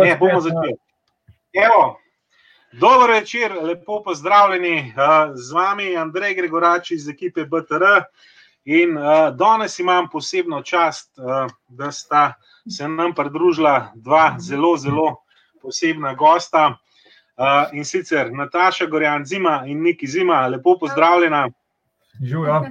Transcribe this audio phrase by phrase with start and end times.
[0.00, 0.72] Ne, bomo začeli.
[1.52, 1.98] Evo,
[2.72, 4.94] dober večer, lepo pozdravljeni.
[5.34, 7.84] Z vami je Andrej Gregorač iz ekipe BTR.
[8.64, 8.94] In
[9.36, 11.10] danes imam posebno čast,
[11.68, 12.32] da sta
[12.70, 15.16] se nam pridružila dva zelo, zelo
[15.62, 16.78] posebna gosta.
[17.72, 21.48] In sicer Nataša Gorjan Zima in Niki Zima, lepo pozdravljena.
[22.22, 22.64] Živijo.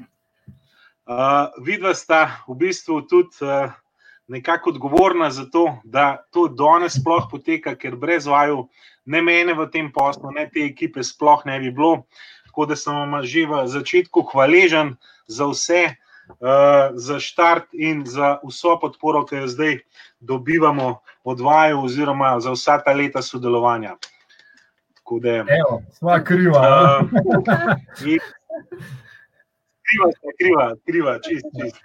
[1.65, 3.29] Vidva sta v bistvu tudi
[4.31, 8.69] nekako odgovorna za to, da to danes sploh poteka, ker brez vaju,
[9.05, 12.05] ne mene v tem poslu, ne te ekipe, sploh ne bi bilo.
[12.47, 14.95] Tako da sem vam že v začetku hvaležen
[15.27, 15.83] za vse,
[16.39, 19.77] uh, za štart in za vso podporo, ki jo zdaj
[20.19, 23.97] dobivamo od vaju, oziroma za vsa ta leta sodelovanja.
[25.59, 26.63] Evo, sva kriva.
[26.63, 28.15] Uh,
[29.91, 31.81] kriva, kriva, kriva, čist, čist.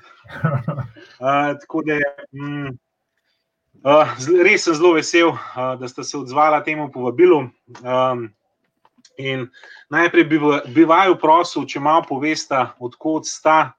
[1.21, 1.99] Uh, tako da,
[2.33, 2.73] mm,
[3.85, 7.49] uh, res sem zelo vesel, uh, da ste se odzvali temu povabilu.
[7.83, 8.29] Um,
[9.91, 10.41] najprej bi,
[10.75, 13.73] bi vaju prosil, če malo poveste, odkot sta,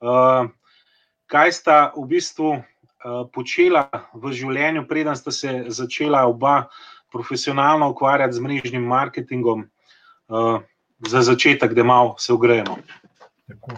[0.00, 0.48] uh,
[1.30, 2.62] kaj sta v bistvu uh,
[3.34, 6.70] počela v življenju, preden sta se začela oba
[7.10, 9.66] profesionalno ukvarjati z mrežnim marketingom.
[10.30, 10.62] Uh,
[11.08, 12.76] za začetek, da malo se ugrejemo.
[13.50, 13.76] Tako.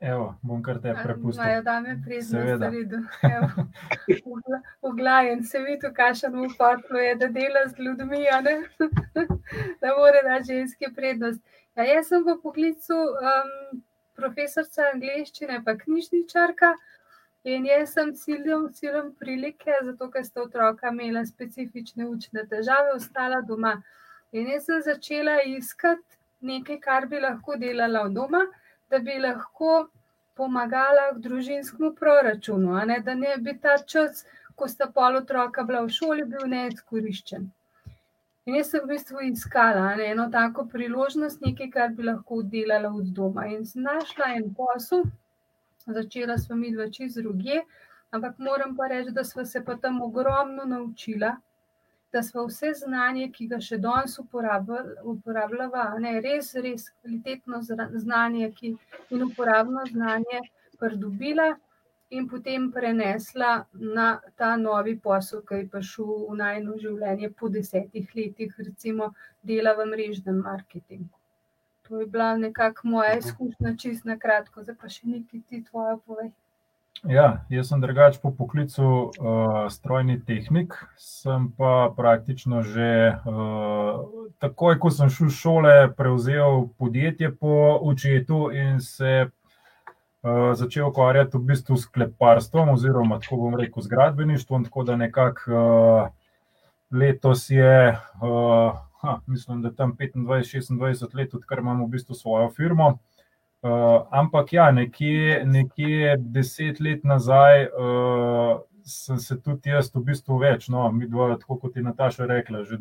[0.00, 1.42] Evo, bom kar te prepustil.
[1.42, 3.08] Imajo dame prednost, da vidim.
[4.80, 8.20] Poglajen, se vidi, kakšen v portlu je, da dela z ljudmi,
[9.82, 11.42] da mora da ženske prednost.
[11.74, 13.82] Ja, jaz sem v poklicu um,
[14.14, 16.74] profesorca angliščine, pa knjižničarka.
[17.48, 23.42] In jaz sem ciljem, ciljem prilike, zato ker sta otroka imela specifične učne težave, ostala
[23.42, 23.80] doma.
[24.30, 28.46] In jaz sem začela iskati nekaj, kar bi lahko delala od doma
[28.90, 29.88] da bi lahko
[30.36, 33.00] pomagala k družinskemu proračunu, ne?
[33.00, 34.24] da ne bi ta čas,
[34.56, 37.48] ko sta pol otroka bila v šoli, bil neizkoriščen.
[38.48, 40.08] In jaz sem v bistvu iskala ne?
[40.14, 43.46] eno tako priložnost, nekaj, kar bi lahko delala od doma.
[43.52, 45.04] In našla en posel,
[45.98, 47.60] začela sem iti v čez druge,
[48.14, 51.36] ampak moram pa reči, da smo se pa tam ogromno naučila
[52.12, 57.60] da smo vse znanje, ki ga še danes uporabljamo, ne res, res kvalitetno
[58.04, 58.74] znanje ki,
[59.10, 60.40] in uporabno znanje,
[60.78, 61.48] pridobila
[62.10, 68.08] in potem prenesla na ta novi posel, ki je prišel v najno življenje po desetih
[68.16, 69.12] letih, recimo
[69.44, 71.12] dela v mrežnem marketingu.
[71.88, 75.96] To je bila nekako moja izkušnja, čist na kratko, zdaj pa še nekaj ti tvoja
[76.06, 76.32] povej.
[77.06, 84.02] Ja, jaz sem drugač po poklicu uh, strojni tehnik, sem pa praktično že uh,
[84.42, 91.38] takoj, ko sem šel v šole, prevzel podjetje po očetu in se uh, začel ukvarjati
[91.38, 94.66] v bistvu s kleparstvom, oziroma tako bom rekel, z gradbeništvom.
[94.66, 96.10] Tako da nekako uh,
[96.90, 102.98] letos je, uh, ha, mislim, da tam 25-26 let, odkar imamo v bistvu svojo firmo.
[103.58, 110.38] Uh, ampak ja, nekje, nekje deset let nazaj uh, sem se tudi jaz v bistvu
[110.38, 112.78] več, no, mi dva, tako kot je Nataša rekla, že,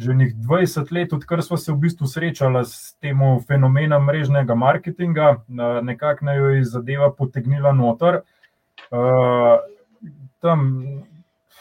[0.00, 5.30] že nekaj 20 let, odkar smo se v bistvu srečali s tem fenomenom mrežnega marketinga,
[5.44, 8.22] uh, nekako naj jo je zadeva potegnila noter.
[8.88, 9.60] Uh,
[10.40, 10.64] tam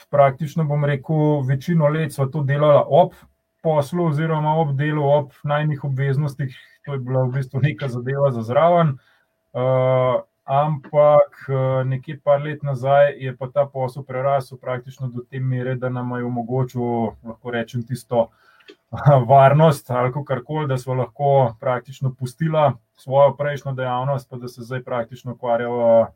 [0.10, 3.12] praktično bom rekel, večino let smo to delali ob
[3.68, 6.56] poslu oziroma ob delu, ob najnih obveznostih,
[6.88, 8.96] to je bila v bistvu neka zadeva za zraven.
[9.58, 15.40] Uh, ampak uh, nekje par let nazaj je pa ta posel prerasel praktično do te
[15.40, 18.48] mere, da nam je omogočil, lahko rečem, tisto uh,
[19.32, 24.62] varnost ali kar koli, da smo lahko praktično pustila svojo prejšnjo dejavnost, pa da se
[24.62, 26.08] zdaj praktično ukvarjamo uh,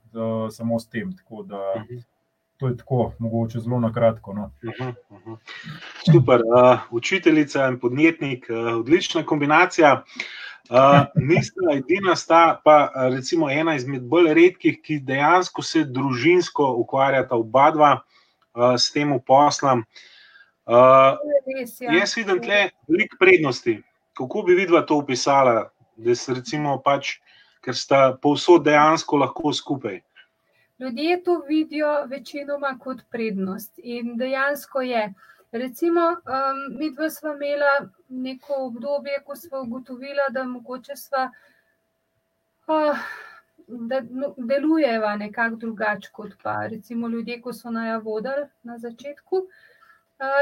[0.52, 1.12] samo s tem.
[1.18, 2.04] Tako da, uh,
[2.62, 4.34] To je tako, mogoče zelo na kratko.
[4.34, 4.52] No.
[4.64, 5.38] Uh -huh, uh -huh.
[6.12, 10.04] Super, uh, učiteljica in podjetnik, uh, odlična kombinacija.
[10.70, 10.78] Uh,
[11.16, 17.72] nista edina, sta pa recimo ena izmed bolj redkih, ki dejansko se družinsko ukvarjata, oba
[17.72, 17.92] dva
[18.56, 19.80] uh, s tem poslom.
[19.80, 20.76] Uh,
[21.80, 22.00] ja.
[22.00, 23.82] Jaz vidim tle veliko prednosti.
[24.14, 27.10] Kako bi vidva to opisala, da se recimo pač,
[27.62, 30.02] ker sta povsod dejansko lahko skupaj
[30.82, 33.80] ljudje to vidijo večinoma kot prednost.
[33.84, 35.14] In dejansko je.
[35.52, 41.26] Recimo, um, mi dva smo imela neko obdobje, ko smo ugotovila, da mogoče sva,
[42.68, 43.02] uh,
[43.68, 49.36] da no, delujeva nekako drugače kot pa recimo ljudje, ko so naja vodili na začetku.
[49.36, 49.71] Uh,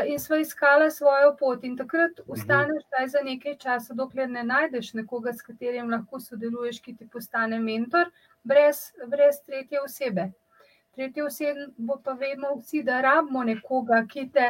[0.08, 2.32] in sva iskala svojo pot, in takrat mhm.
[2.32, 7.08] ostaneš taj za nekaj časa, dokler ne najdeš nekoga, s katerim lahko sodeluješ, ki ti
[7.08, 8.12] postane mentor,
[8.44, 10.32] brez, brez tretje osebe.
[10.96, 14.50] Tretja oseba pa vemo vsi, da rabimo nekoga, ki te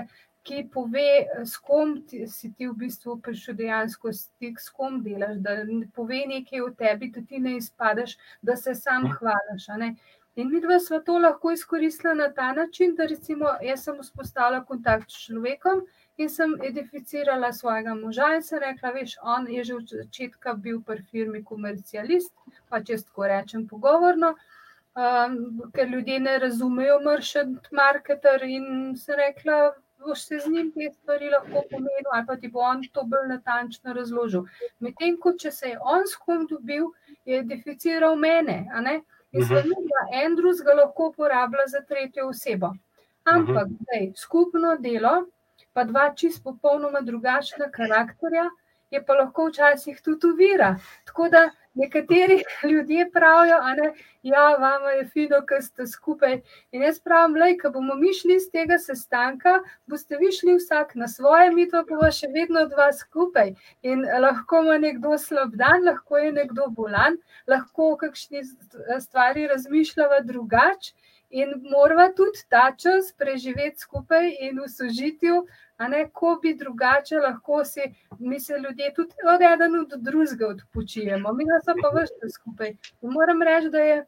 [0.49, 5.35] ki pove, s kom ti, si ti v bistvu prišel dejansko stik, s kom delaš,
[5.45, 5.59] da
[5.93, 9.95] pove nekaj o tebi, da ti ne izpadeš, da se sam Mhm.
[10.39, 10.45] A ne.
[10.45, 14.63] In mi dva sva to lahko izkoristila na ta način, da recimo jaz sem vzpostavila
[14.65, 15.81] kontakt s človekom
[16.17, 20.81] in sem identificirala svojega moža in sem rekla, veš, on je že od začetka bil
[20.81, 22.33] pri firmi komercialist,
[22.69, 24.33] pa če tako rečem pogovorno,
[24.95, 25.37] um,
[25.75, 31.29] ker ljudje ne razumejo merchant marketer in sem rekla, boš se z njim te stvari
[31.29, 34.45] lahko pomenil ali pa ti bo on to bolj natančno razložil.
[34.79, 36.91] Medtem, ko če se je on s kom dobil,
[37.25, 38.65] je identificiral mene,
[39.33, 39.41] a ne?
[39.41, 42.73] In seveda Andrews ga lahko uporablja za tretjo osebo.
[43.23, 45.25] Ampak zdaj, skupno delo,
[45.73, 48.49] pa dva čist popolnoma drugačna karakterja,
[48.91, 50.75] je pa lahko včasih tudi uvira.
[51.05, 51.49] Tako da
[51.79, 53.89] nekateri ljudje pravijo, a ne,
[54.23, 56.39] ja, vama je fino, ker ste skupaj.
[56.71, 60.95] In jaz pravim, lej, ko bomo mi šli iz tega sestanka, boste vi šli vsak
[60.99, 63.53] na svoje, mi to bomo še vedno dva skupaj.
[63.81, 68.43] In lahko ima nekdo slab dan, lahko je nekdo bolan, lahko o kakšni
[68.99, 70.93] stvari razmišljava drugače.
[71.29, 75.43] In moramo tudi ta čas preživeti skupaj in v sožitju,
[75.87, 77.81] ne ko bi drugače lahko si,
[78.19, 82.73] mi se ljudje tudi od enega do drugega odpočijemo, mi pa pa vrste skupaj.
[83.01, 84.05] In moram reči, da je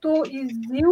[0.00, 0.90] to izziv,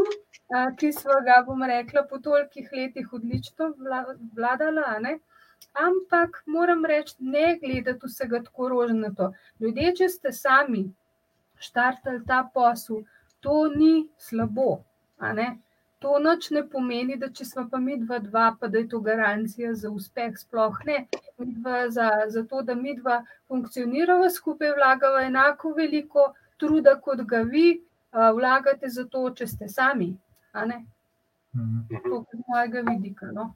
[0.79, 4.99] ki smo ga, bom rekla, po tolikih letih odlično vla- vladala.
[4.99, 5.19] ne.
[5.73, 9.33] Ampak moram reči, ne gledati vsega tako rožnato.
[9.61, 10.93] Ljudje, če ste sami
[11.57, 13.05] štartali ta posel,
[13.41, 14.85] to ni slabo.
[16.03, 19.01] To noč ne pomeni, da če smo pa mi dva, dva, pa da je to
[19.01, 20.35] garancija za uspeh.
[20.39, 21.07] Sploh ne.
[21.39, 27.43] Midva Za, za to, da mi dva funkcioniramo skupaj, vlagamo enako veliko truda, kot ga
[27.47, 27.83] vi
[28.13, 30.13] vlagate za to, če ste sami.
[31.55, 31.87] Mhm.
[31.89, 33.31] To je z mojega vidika.
[33.33, 33.55] No.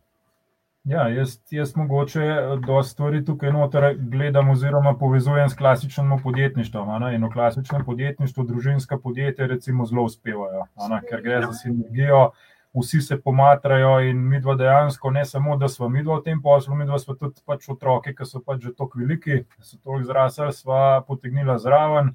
[0.87, 2.21] Ja, jaz, jaz mogoče
[2.67, 7.03] dosta stvari tukaj noter gledam oziroma povezujem s klasičnim podjetništvom.
[7.13, 12.31] In v klasičnem podjetništvu družinska podjetja recimo zelo uspevajo, a ne, ker gre za sinergijo,
[12.79, 16.43] vsi se pomatrajo in mi dva dejansko ne samo, da smo mi dva v tem
[16.43, 20.07] poslu, mi dva smo tudi pač otroke, ki so pač že tako veliki, so toliko
[20.07, 22.15] zrasli, sva potegnila zraven.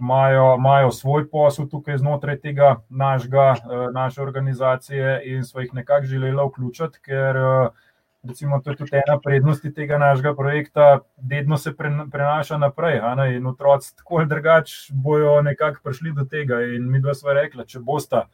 [0.00, 6.48] Imajo svoj posel tukaj znotraj tega našega, eh, naše organizacije in smo jih nekako želeli
[6.48, 7.85] vključiti, ker eh,
[8.28, 13.00] recimo, to je tudi ena prednosti tega našega projekta, dedno se pre- prenaša naprej.
[13.16, 16.60] ne, In otroci tako ali drugače bojo nekako prišli do tega.
[16.62, 18.26] In mi dva sva rekla, če bosta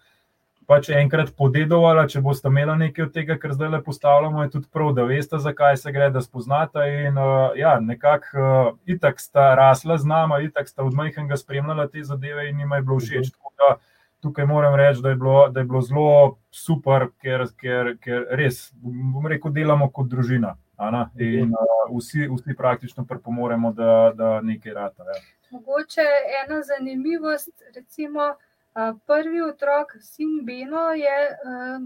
[0.67, 4.69] pač enkrat podedovala, če boste imela nekaj od tega, kar zdaj le postavljamo, je tudi
[4.73, 6.87] prav, da veste, zakaj se gre, da spoznata.
[6.87, 11.89] In uh, ja, nekako uh, itak sta rasla z nama, itak sta od majhnega spremljala
[11.89, 13.33] te zadeve in jim je bilo všeč.
[13.35, 13.75] Tako da
[14.23, 18.69] Tukaj moram reči, da je bilo, da je bilo zelo super, ker, ker, ker res,
[18.83, 20.55] bom rekel, delamo kot družina.
[21.19, 25.05] In uh, vsi, vsi praktično pripomoremo, da, da nekaj rata.
[25.11, 25.19] Ja.
[25.51, 26.07] Mogoče
[26.43, 28.33] ena zanimivost, recimo
[28.75, 31.81] a, prvi otrok, sin Beno, je a,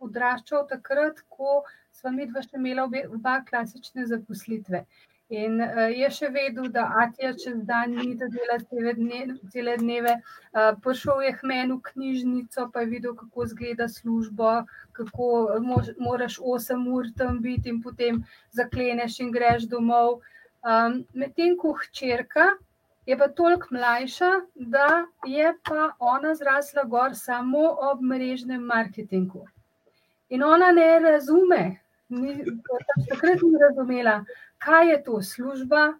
[0.00, 1.60] odraščal takrat, ko
[1.92, 4.84] smo mi dva še imela obe, oba klasične zaposlitve.
[5.30, 9.76] In uh, je še vedel, da Atija čez dan ni, da dela cele, dne, cele
[9.78, 10.16] dneve.
[10.50, 14.64] Uh, prišel je k meni v knjižnico, pa je videl, kako izgleda služba,
[14.98, 15.28] kako
[15.62, 18.24] mož, moraš 8 ur tam biti in potem
[18.58, 20.18] zakleneš in greš domov.
[20.66, 22.50] Um, Medtem ko hčerka
[23.06, 29.46] je pa toliko mlajša, da je pa ona zrasla gor samo ob mrežnem marketingu.
[30.28, 31.62] In ona ne razume,
[32.10, 32.44] ni,
[33.08, 34.24] takrat ni razumela,
[34.58, 35.94] kaj je to služba,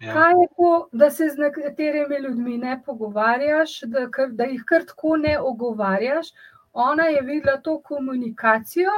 [0.00, 0.12] Ja.
[0.12, 5.16] kaj je to, da se z nekaterimi ljudmi ne pogovarjaš, da, da jih kar tako
[5.16, 6.26] ne ogovarjaš.
[6.72, 8.90] Ona je videla to komunikacijo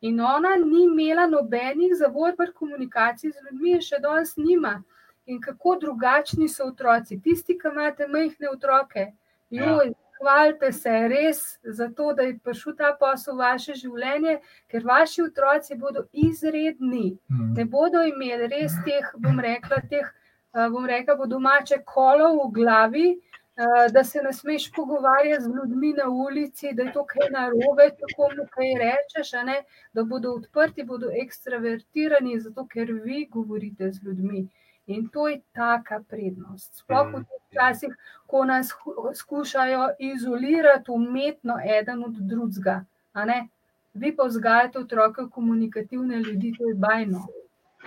[0.00, 4.82] in ona ni imela nobenih zavor pri komunikaciji z ljudmi, in še danes nima.
[5.26, 9.12] In kako drugačni so otroci, tisti, ki imate majhne otroke.
[9.50, 14.84] Joj, hvalite se res za to, da je prišel ta posel v vaše življenje, ker
[14.84, 17.16] vaši otroci bodo izredni.
[17.30, 17.54] Mhm.
[17.56, 20.06] Ne bodo imeli res teh, bom rekla, teh,
[20.54, 25.54] eh, bom rekla, po domače kolov v glavi, eh, da se ne smeš pogovarjati z
[25.56, 29.62] ljudmi na ulici, da je to kaj narobe, če komu kaj rečeš, ne,
[29.94, 34.48] da bodo odprti, bodo ekstravertirani, zato ker vi govorite z ljudmi.
[34.88, 36.74] In to je taka prednost.
[36.76, 37.92] Sploh v teh časih,
[38.26, 38.72] ko nas
[39.14, 42.84] skušajo izolirati umetno eden od drugega.
[43.12, 43.48] a ne.
[43.94, 47.26] Vi pa vzgajate otroke v komunikativne ljudi, to je bajno.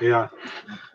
[0.01, 0.27] Ja.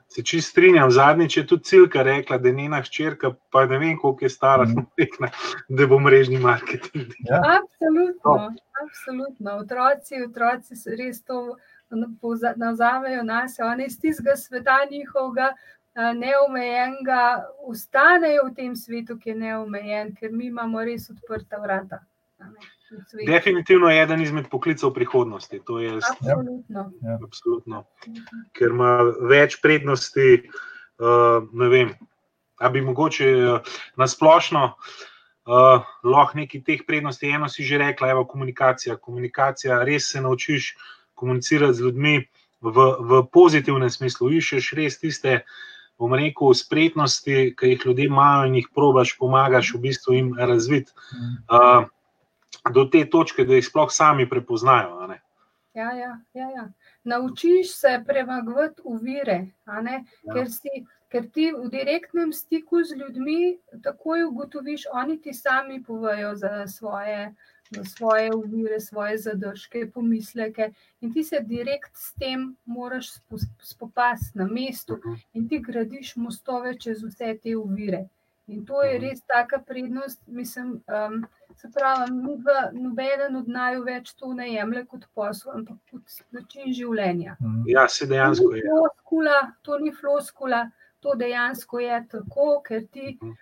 [0.08, 0.90] Se čist strinjam.
[0.90, 4.64] Zadnjič je tudi Cilka rekla, da je njena hčerka, pa ne vem, koliko je stara,
[4.64, 4.78] Mhm.
[4.98, 5.28] rekla,
[5.68, 7.12] da bo mrežni marketing.
[7.20, 7.40] Ja.
[7.54, 9.50] Absolutno, absolutno.
[9.52, 11.56] Otroci, otroci res to
[12.56, 15.52] navzamejo nas, oni iz tistega sveta njihovega.
[15.96, 22.04] A, Neomejenega ostanejo v tem svetu, ki je neomejen, ker mi imamo res odprta vrata.
[22.38, 22.60] a ne,
[22.90, 23.26] v svetu.
[23.26, 25.60] Definitivno je eden izmed poklicev prihodnosti.
[25.66, 26.92] To je Absolutno.
[27.24, 27.84] absolutno,
[28.52, 30.50] ker ima več prednosti.
[30.96, 31.90] Uh, ne vem,
[32.56, 37.28] ali bi mogoče uh, nasplošno uh, lahko nekaj teh prednosti.
[37.28, 38.96] Eno si že rekla, evo, komunikacija.
[38.96, 40.76] Komunikacija, res se naučiš
[41.14, 42.16] komunicirati z ljudmi
[42.60, 44.30] v, v pozitivnem smislu.
[44.32, 45.42] Iščeš res tiste,
[45.98, 50.92] bom rekel, spretnosti, ki jih ljudje imajo in jih probaš, pomagaš v bistvu jim razviti.
[51.50, 51.86] Uh,
[52.72, 55.08] do te točke, da jih sploh sami prepoznajo.
[55.74, 56.68] Ja, ja, ja, ja.
[57.04, 60.34] Naučiš se premagovati uvire, Ja.
[60.34, 66.34] ker, si, ker ti v direktnem stiku z ljudmi takoj ugotoviš, oni ti sami povejo
[66.34, 70.70] za svoje, za svoje uvire, svoje zadržke, pomisleke.
[71.00, 74.98] In ti se direkt s tem moraš spo- spopasti na mestu
[75.34, 78.08] in ti gradiš mostove čez vse te uvire.
[78.48, 80.82] In to je res taka prednost, mislim.
[81.08, 85.76] Um, Se pravi, mi v nobenen od naju več to ne jemlje kot posel, ampak
[85.90, 87.36] kot način življenja.
[87.40, 87.62] Mhm.
[87.66, 88.64] Ja, se dejansko to ni je.
[88.66, 90.70] floskula, to ni floskula,
[91.00, 93.32] to dejansko je tako, ker ti Mhm.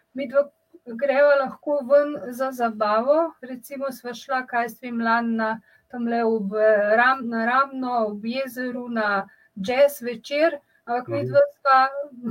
[0.86, 3.32] Greva lahko ven za zabavo.
[3.40, 5.60] Recimo, sva šla, kaj s tem lan na
[5.90, 6.52] tamle ob
[6.96, 9.26] ram, na Ramno, ob jezeru, na
[9.56, 11.28] jazz večer, ampak mi Mhm.
[11.28, 11.88] dva sva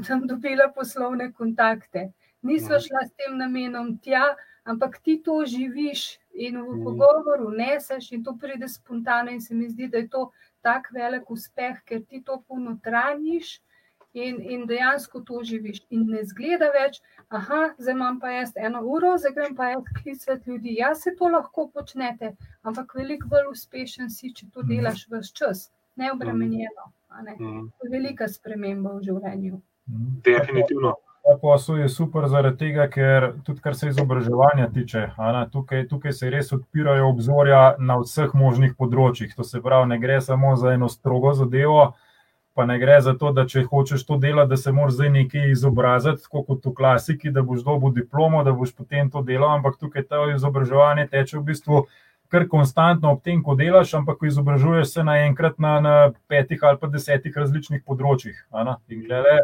[0.07, 2.11] tam dobila poslovne kontakte.
[2.41, 2.83] Nisva Mhm.
[2.87, 6.83] šla s tem namenom tja, ampak ti to živiš in v Mhm.
[6.83, 10.31] pogovoru neseš in to pride spontano in se mi zdi, da je to
[10.61, 13.59] tak velik uspeh, ker ti to ponotranjiš
[14.13, 15.81] in, in dejansko to živiš.
[15.89, 19.83] In ne zgleda več, aha, zdaj imam pa jaz eno uro, zdaj grem pa jaz
[20.03, 20.75] klicati ljudi.
[20.79, 24.67] Ja, se to lahko počnete, ampak veliko bolj uspešen si, če to Mhm.
[24.69, 26.91] delaš vse čas, neobremenjeno.
[27.09, 27.35] a Ne?
[27.39, 27.67] Mhm.
[27.69, 29.61] To je velika sprememba v življenju.
[29.89, 30.21] Mhm.
[30.23, 30.95] Definitivno.
[31.23, 35.87] Ta posel je super zaradi tega, ker tudi kar se izobraževanja tiče, a ne, tukaj,
[35.87, 39.35] tukaj se res odpirajo obzorja na vseh možnih področjih.
[39.35, 41.93] To se pravi, ne gre samo za eno strogo zadevo,
[42.53, 45.51] pa ne gre za to, da če hočeš to delati, da se moraš zdaj nekaj
[45.51, 49.79] izobraziti, tako kot v klasiki, da boš dobil diplomo, da boš potem to delal, ampak
[49.81, 51.85] tukaj to izobraževanje teče v bistvu
[52.33, 55.97] kar konstantno ob tem, ko delaš, ampak ko izobražuješ se naenkrat na, na
[56.29, 58.39] petih ali pa desetih različnih področjih.
[58.89, 59.35] In glede,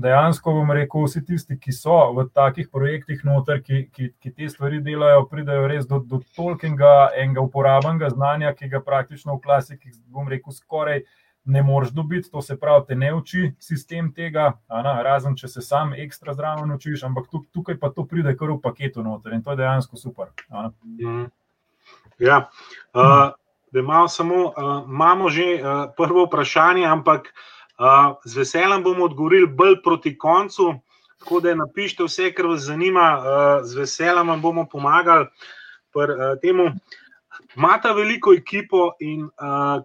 [0.00, 4.48] dejansko bom rekel, vsi tisti, ki so v takih projektih noter, ki, ki, ki te
[4.48, 9.92] stvari delajo, pridajo res do, do tolkega enega uporabnega znanja, ki ga praktično v klasiki,
[10.08, 11.04] bom rekel, skoraj
[11.44, 12.30] ne moreš dobiti.
[12.30, 16.34] To se pravi, te ne uči sistem tega, a ne, razen če se sam ekstra
[16.34, 19.62] zraven učiš, ampak tuk, tukaj pa to pride kar v paketu noter in to je
[19.62, 20.30] dejansko super.
[20.84, 21.24] Mhm.
[22.18, 22.48] Ja.
[22.94, 23.32] Uh,
[23.72, 27.32] da imamo, samo, uh, imamo že uh, prvo vprašanje, ampak
[27.78, 30.74] uh, z veseljem bomo odgovorili bolj proti koncu.
[31.22, 35.26] Tako da napišite vse, kar vas zanima, uh, z veseljem vam bomo pomagali
[35.94, 36.70] pri uh, temu.
[37.56, 39.82] Imata veliko ekipo in uh,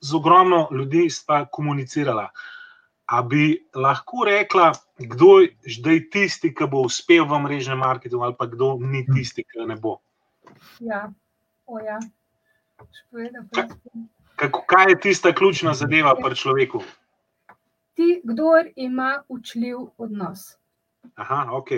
[0.00, 2.28] z ogromno ljudi sta komunicirala.
[3.06, 8.34] A bi lahko rekla, kdo je zdaj tisti, ki bo uspel v mrežnem marketingu, ali
[8.38, 9.98] pa kdo ni tisti, ki ne bo?
[10.80, 11.10] Ja,
[11.66, 11.98] o ja.
[12.78, 14.08] Boš povedal, prosim?
[14.36, 16.80] Kako, kaj je tista ključna zadeva pri človeku?
[17.94, 20.56] Ti, kdor ima učljiv odnos.
[21.14, 21.68] Aha, ok.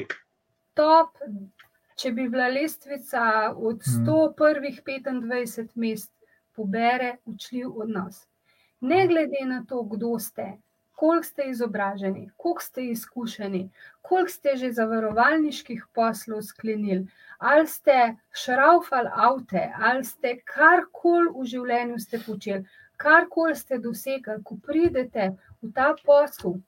[0.75, 1.19] Top,
[1.97, 4.07] če bi bila lestvica od Mhm.
[4.07, 6.13] 100 prvih 25 mest,
[6.57, 8.27] pobere učljiv odnos.
[8.81, 10.47] Ne glede na to, kdo ste,
[10.97, 13.71] koliko ste izobraženi, koliko ste izkušeni,
[14.03, 17.07] koliko ste že zavarovalniških poslov sklenili,
[17.39, 22.65] ali ste šraufali avte, ali ste karkoli v življenju ste počeli,
[22.97, 25.31] karkoli ste dosegli, ko pridete
[25.63, 26.61] v ta posel,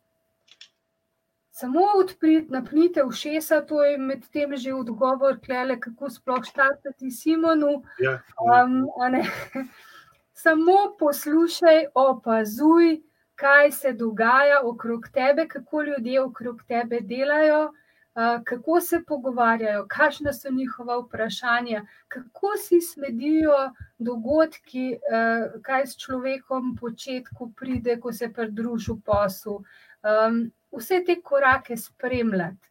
[1.61, 7.83] Samo odprite, napnite ušesa, to je med tem že odgovor, klele, kako sploh štartati Simonu.
[7.99, 9.25] Ja, Um, a ne.
[10.45, 13.00] Samo poslušaj, opazuj,
[13.35, 20.33] kaj se dogaja okrog tebe, kako ljudje okrog tebe delajo, uh, kako se pogovarjajo, kakšna
[20.33, 28.12] so njihova vprašanja, kako si sledijo dogodki, uh, kaj s človekom početi, ko pride, ko
[28.12, 29.65] se pridruži poslu.
[30.07, 32.65] Um, vse te korake spremljati.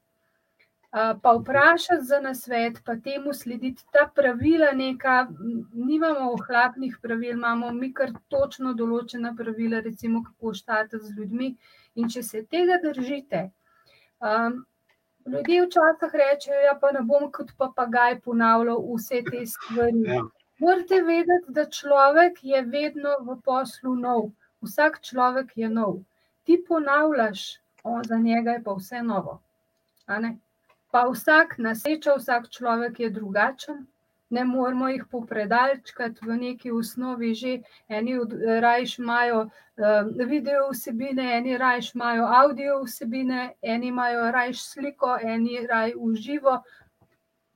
[1.22, 5.28] pa vprašati za nasvet, pa temu slediti ta pravila, neka,
[5.74, 11.52] nimamo ohlapnih pravil, imamo mi kar točno določena pravila, recimo kako štati z ljudmi.
[11.96, 13.50] In če se tega držite,
[14.24, 14.64] um,
[15.28, 20.04] ljudje včasih rečejo, ja, pa ne bom kot papagaj ponavljal vse te stvari.
[20.08, 20.24] Ja.
[20.60, 24.32] Morate vedeti, da človek je vedno v poslu nov.
[24.66, 26.00] Vsak človek je nov.
[26.48, 27.44] Ti ponavljaš,
[27.88, 29.40] o, za njega je pa vse novo.
[30.92, 33.86] Pa vsak naseča, vsak človek je drugačen.
[34.30, 38.18] Ne moramo jih popredalčkati v neki osnovi, že eni
[38.62, 45.68] rajš imajo uh, video vsebine, eni rajš imajo audio vsebine, eni imajo rajš sliko, eni
[45.68, 46.62] raj uživo.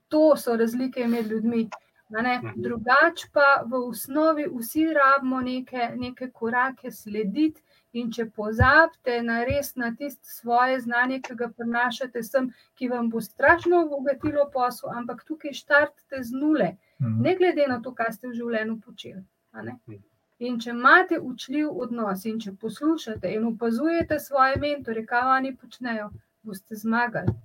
[0.08, 1.70] To so razlike med ljudmi.
[2.12, 2.62] Mhm.
[2.62, 7.62] Drugač pa v osnovi vsi rabimo neke, neke korake slediti.
[7.94, 12.48] In če pozabite na res na tisto svoje znanje, ki ga prenašate sem,
[12.80, 16.70] ki vam bo strašno obogatilo posel, ampak tukaj štartite z nule,
[17.02, 17.20] mhm.
[17.26, 19.24] ne glede na to, kaj ste v življenju počeli.
[19.56, 20.00] Mhm.
[20.42, 26.10] In če imate učljiv odnos in če poslušate in opazujete svoje mentore, kaj oni počnejo,
[26.42, 27.36] boste zmagali.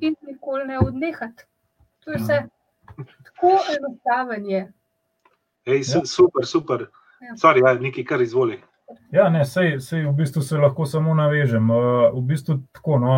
[0.00, 1.44] In nikoli ne odnehati.
[2.04, 2.38] To je vse.
[3.26, 4.62] Tako enostaven je.
[5.66, 5.84] Ej.
[5.84, 6.86] Super, super.
[7.20, 7.36] Ja.
[7.36, 8.60] Sorry, ja, nekaj, kar izvoli.
[9.10, 11.70] Ja, ne, sej, sej v bistvu se lahko samo navežem.
[11.70, 13.14] Uh, v bistvu tako, no,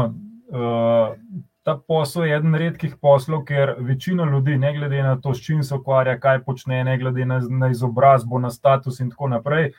[0.52, 1.17] uh,
[1.62, 5.62] ta posel je eden redkih poslov, ker večina ljudi, ne glede na to, s čim
[5.62, 9.73] se ukvarja, kaj počne, ne glede na, na izobrazbo, na status in tako naprej,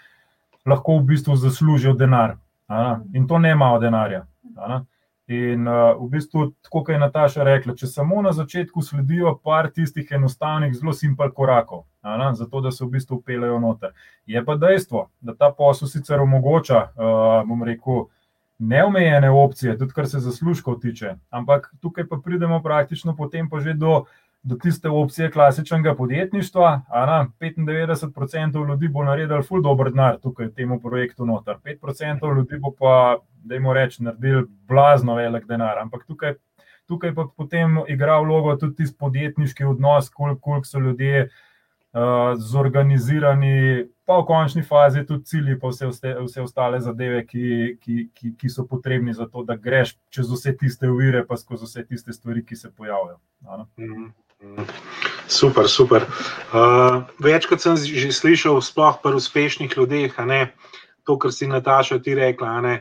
[0.65, 2.37] lahko v bistvu zaslužijo denar.
[3.13, 4.25] In to ne malo denarja.
[5.27, 9.69] In uh, v bistvu, tako kot je Nataša rekla, če samo na začetku sledijo par
[9.71, 11.85] tistih enostavnih, zelo simpel korakov,
[12.33, 13.93] zato da se v bistvu upeljajo noter.
[14.25, 18.05] Je pa dejstvo, da ta posel sicer omogoča, uh, bom rekel,
[18.59, 23.73] neomejene opcije, tudi kar se zaslužkov tiče, ampak tukaj pa pridemo praktično potem pa že
[23.73, 24.03] do
[24.43, 26.81] do tiste opcije klasičnega podjetništva.
[26.89, 31.55] Na, 95% ljudi bo naredil ful dobr denar tukaj v tem projektu noter.
[31.63, 35.79] 5% ljudi bo pa, da jim rečem, naredil blazno velik denar.
[35.79, 36.33] Ampak tukaj,
[36.87, 41.31] tukaj pa potem igra vlogo tudi tisti podjetniški odnos, koliko kolik so ljudje uh,
[42.37, 45.91] zorganizirani, pa v končni fazi tudi cilji, pa vse,
[46.25, 50.55] vse ostale zadeve, ki, ki, ki, ki so potrebni za to, da greš čez vse
[50.57, 53.19] tiste uvire, pa skozi vse tiste stvari, ki se pojavljajo.
[55.27, 56.03] Super, super.
[56.51, 60.51] Uh, večkrat sem že slišal, sploh pri uspešnih ljudeh, ne,
[61.05, 62.59] to, kar si Nataša ti rekla.
[62.61, 62.75] Ne,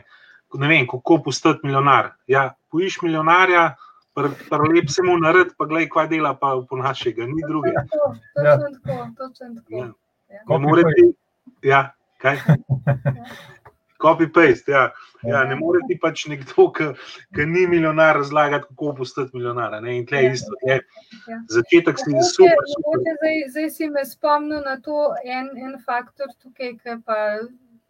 [0.53, 2.17] ne vem, kako postati milijonar.
[2.27, 3.75] Ja, poiš milijonarja,
[4.15, 7.85] prvo lep se mu nared, pa gledaj, kaj dela, pa po našega, ni drugega.
[8.43, 9.75] Ja, točno tako, točno tako.
[9.75, 9.91] Ja.
[11.63, 11.81] Ja,
[12.21, 12.37] kaj?
[14.03, 14.71] Copy-paste.
[14.71, 14.91] Ja.
[15.23, 19.77] Ja, ne more ti pač nekdo, ki ni milijonar, razlagati, kako postati milijonar.
[19.83, 19.97] Ne?
[19.97, 20.33] In tle je ja.
[20.33, 20.57] isto.
[20.67, 20.79] Je.
[21.31, 21.39] Ja.
[21.55, 22.65] Začetek si je super.
[22.75, 23.03] super.
[23.21, 27.19] Zdaj, zdaj si me spomnil na to en, en faktor tukaj, ki pa.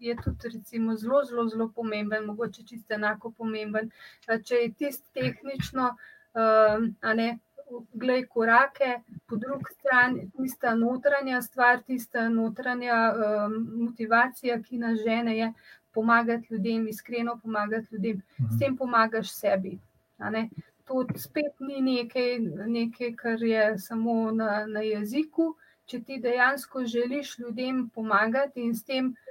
[0.04, 3.86] Je tudi recimo, zelo, zelo, zelo pomemben, mogoče čisto enako pomemben.
[4.28, 5.94] Če je tisto tehnično,
[6.34, 7.40] a ne,
[7.94, 15.38] gledaj korake, po drugi strani tista notranja stvar, tista notranja um, motivacija, ki nas žene,
[15.38, 15.54] je
[15.94, 19.78] pomagati ljudem, iskreno pomagati ljudem, s tem pomagaš sebi.
[20.86, 25.54] To spet ni nekaj, nekaj kar je samo na, na jeziku.
[25.86, 29.23] Če ti dejansko želiš ljudem pomagati in s tem uh,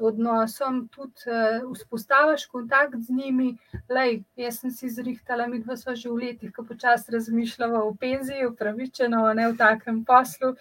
[0.00, 3.56] odnosom tudi uh, vzpostaviš kontakt z njimi.
[3.88, 7.94] Lej, jaz sem si zrihtala, mi dva smo že v letih, ko počasi razmišljamo o
[7.94, 10.54] penziji, upravičeno, ne v takem poslu.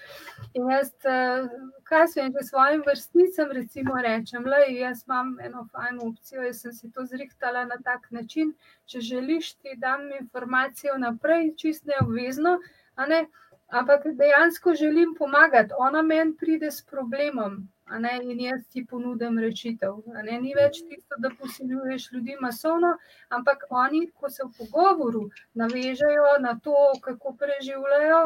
[0.53, 1.45] In jaz, uh,
[1.83, 6.73] kaj jim že svojim vrstnicam, recimo, rečem, lej, jaz imam eno fajno opcijo, jaz sem
[6.73, 8.53] si to zrihtala na tak način.
[8.86, 12.57] Če želiš, ti dam informacijo naprej, čist neobvezno.
[12.97, 13.25] Ne?
[13.73, 15.73] Ampak dejansko želim pomagati.
[15.77, 17.67] Ona meni pride s problemom,
[17.99, 19.99] ne, in jaz ti ponudim rešitev.
[20.23, 22.95] Ne, ni več tisto, da posiljuješ ljudi masovno,
[23.29, 28.21] ampak oni, ko se v pogovoru navežejo na to, kako preživljajo,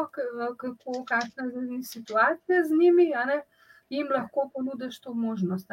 [0.56, 3.42] kako, kakšna je situacija z njimi, ne,
[3.88, 5.70] jim lahko ponudiš to možnost.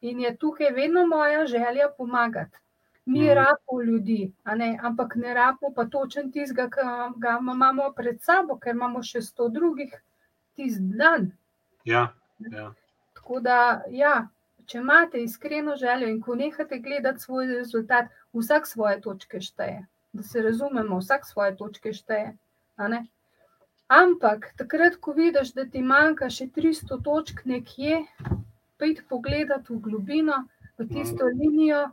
[0.00, 2.58] In je tukaj vedno moja želja pomagati.
[3.06, 3.34] Mi mm.
[3.34, 6.86] rabimo ljudi, ne, ampak ne rabimo pa točen tistega, ki
[7.20, 9.92] ga imamo pred sabo, ker imamo še sto drugih
[10.56, 11.32] tisti dan.
[11.84, 12.14] Ja,
[12.50, 12.72] ja.
[13.24, 14.26] Tako da, ja,
[14.68, 19.86] če imate iskreno željo in ko nehate gledati svoj rezultat, vsak svoje točke šteje.
[20.12, 22.34] Da se razumemo, vsak svoje točke šteje.
[23.88, 28.02] Ampak takrat, ko vidiš, da ti manjka še 300 točk nekje,
[28.76, 30.42] pojdi pogledati v globino,
[30.76, 31.86] v tisto linijo,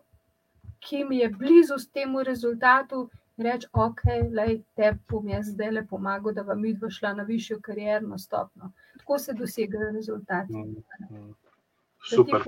[0.84, 3.06] ki mi je blizu s temu rezultatu,
[3.38, 4.04] in reči, ok,
[4.36, 8.74] lej, te bom jaz zdaj le pomagal, da vam midva šla na višjo karierno stopno.
[9.02, 10.54] Tako se dosegajo rezultati.
[10.54, 11.34] Mm,
[12.10, 12.44] Super.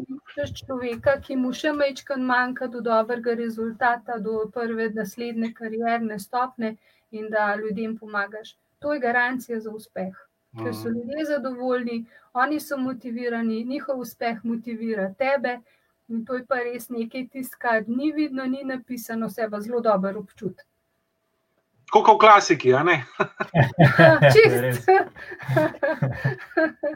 [0.57, 6.75] Človeka, ki mu še mečkan manjka do dobrega rezultata, do prve naslednje karierne stopne
[7.11, 8.55] in da ljudem pomagaš.
[8.79, 10.13] To je garancija za uspeh.
[10.57, 15.59] Ker so ljudje zadovoljni, oni so motivirani, njihov uspeh motivira tebe,
[16.07, 19.81] in to je pa res nekaj tisto, kar ni vidno, ni napisano, se pa zelo
[19.81, 20.65] dobro občuti.
[21.93, 22.95] Kot v klasiki, a ne?
[24.33, 24.87] Čist.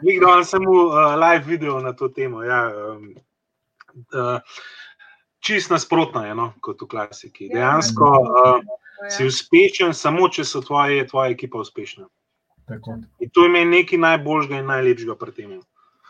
[0.02, 2.42] Nikdo je samo uh, live video na to temo.
[2.42, 3.14] Ja, um,
[4.10, 4.42] uh,
[5.38, 7.46] čist nasprotno je no, kot v klasiki.
[7.52, 8.58] Dejansko uh,
[9.06, 12.08] si uspešen, samo če so tvoje, tvoja ekipa uspešna.
[12.68, 12.98] Tako.
[13.22, 15.52] In to je nekaj najboljšega in najlepšega pri tem.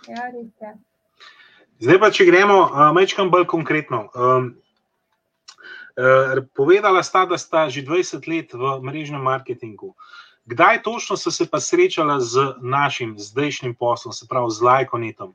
[0.08, 0.72] Ja, res je.
[1.84, 4.08] Zdaj pa, če gremo uh, mečkam bolj konkretno.
[4.16, 4.56] Um,
[6.54, 9.94] povedala sta, da sta že 20 let v mrežnem marketingu.
[10.46, 15.34] Kdaj točno so se pa srečala z našim zdajšnjim poslom, se pravi z Lajkonetom?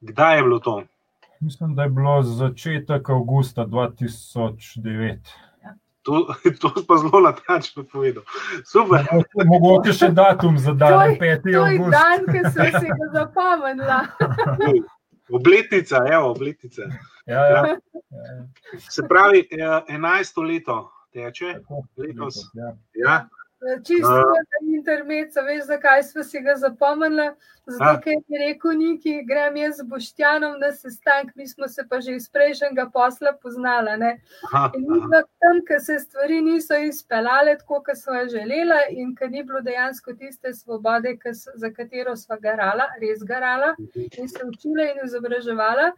[0.00, 0.82] Kdaj je bilo to?
[1.40, 5.18] Mislim, da je bilo začetek avgusta 2009.
[6.02, 8.22] To, to pa zelo natančno povedal.
[8.64, 9.02] Super.
[9.44, 11.42] Mogoče še datum za dan, je- 5.
[11.42, 11.90] To je avgust.
[11.90, 14.00] dan, ki sem si ga zapomnila.
[15.38, 16.82] Obletnica, evo, obletnica.
[17.26, 17.62] Ja, ja.
[18.80, 19.56] Se pravi, eh,
[19.88, 21.54] 11 leto teče.
[21.96, 22.34] Letos.
[22.54, 22.76] Ja.
[22.94, 23.28] Ja?
[23.80, 24.22] Čisto A.
[24.44, 27.30] za internet, veš, zakaj smo si ga zapomnili.
[27.66, 28.00] Zato, A.
[28.00, 32.12] ker je rekel Niki, grem jaz z Boštjanom na sestanek, mi smo se pa že
[32.12, 33.96] iz prejšnjega posla poznala.
[33.96, 34.20] Ne?
[34.44, 35.00] Aha, In aha.
[35.00, 39.60] smo tam, ker se stvari niso izpeljale tako, kot smo želela, in ker ni bilo
[39.60, 43.72] dejansko tiste svobode, ki s- za katero smo garala, res garala
[44.12, 45.92] in se učila in izobraževala.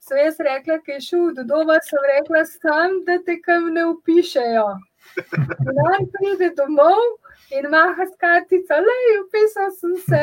[0.00, 3.86] Sem jaz rekla, ki je šel do doma, sem rekla, sam, da te kam ne
[3.92, 4.66] upišejo.
[5.16, 7.02] In on pride domov
[7.50, 10.22] in maha s kartico, le, upisal sem se.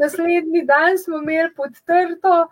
[0.00, 2.46] Naslednji dan smo imeli podtrto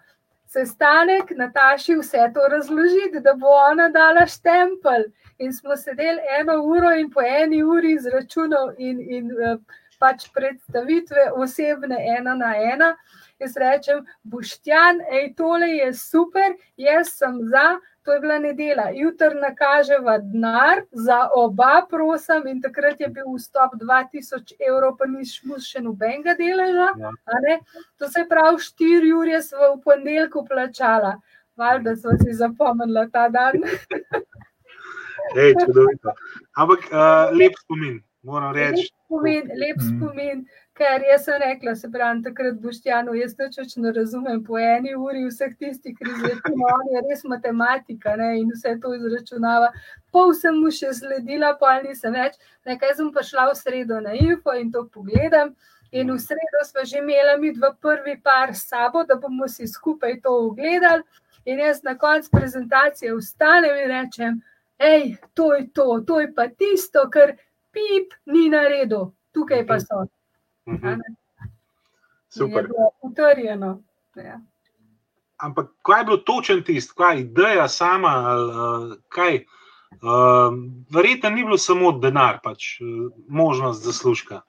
[0.55, 5.09] sestanek, Nataši vse to razložiti, da bo ona dala štempelj.
[5.39, 9.57] In smo sedeli eno uro in po eni uri izračunal in, in eh,
[9.99, 12.95] pač predstavitve osebne ena na ena.
[13.41, 17.65] Jaz rečem, Boštjan, ej, tole je super, jaz sem za,
[18.03, 18.85] to je bila nedela.
[18.91, 25.25] Jutr nakaževa denar za oba, prosim, in takrat je bil vstop 2000 evrov, pa ni
[25.25, 26.89] šlo še nobenega deleža.
[26.97, 27.11] Ja.
[27.27, 27.59] a ne.
[27.99, 31.17] To se pravi, 4 ure smo v ponedeljku plačala.
[31.57, 33.59] Valjda smo si zapomnila ta dan.
[35.37, 36.13] Ej, čudovito.
[36.55, 36.99] Ampak uh,
[37.33, 38.91] lep spomin, moram Lep reči.
[39.01, 39.91] spomin, lep Mhm.
[39.91, 40.45] spomin,
[40.75, 45.23] ker jaz sem rekla, se pravi, takrat Boštjanu, jaz več ne razumem po eni uri
[45.29, 49.69] vseh tistih, ki izračunava, on je res matematika ne, in vse to izračunava.
[50.15, 54.17] Pol sem mu še sledila, pol nisem več, nekaj sem pa šla v sredo na
[54.19, 55.55] info in to pogledam.
[55.95, 59.69] In v sredo smo že imeli mi dva prvi par s sabo, da bomo si
[59.71, 61.07] skupaj to ogledali.
[61.47, 64.43] In jaz na koncu prezentacije vstanem in rečem,
[64.83, 67.37] hej, to je to, to je pa tisto, kar
[67.71, 70.09] pip ni na redu, tukaj pa so.
[70.67, 71.01] Mhm,
[72.29, 72.69] Super.
[73.03, 73.83] utrjeno.
[74.17, 74.41] Ja.
[75.37, 79.45] Ampak kaj je bilo točen tist, kaj je ideja sama, ali uh, kaj?
[79.95, 80.55] Uh,
[80.91, 84.41] verjetno ni bilo samo denar, pač uh, možnost zaslužka.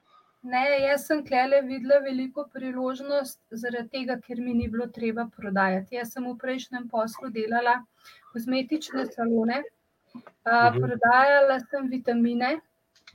[0.42, 5.94] Ne, jaz sem klele videla veliko priložnost, zaradi tega, ker mi ni bilo treba prodajati.
[5.98, 7.80] Jaz sem v prejšnjem poslu delala
[8.32, 9.62] kozmetične salone,
[10.46, 10.80] Mhm.
[10.80, 12.60] prodajala sem vitamine,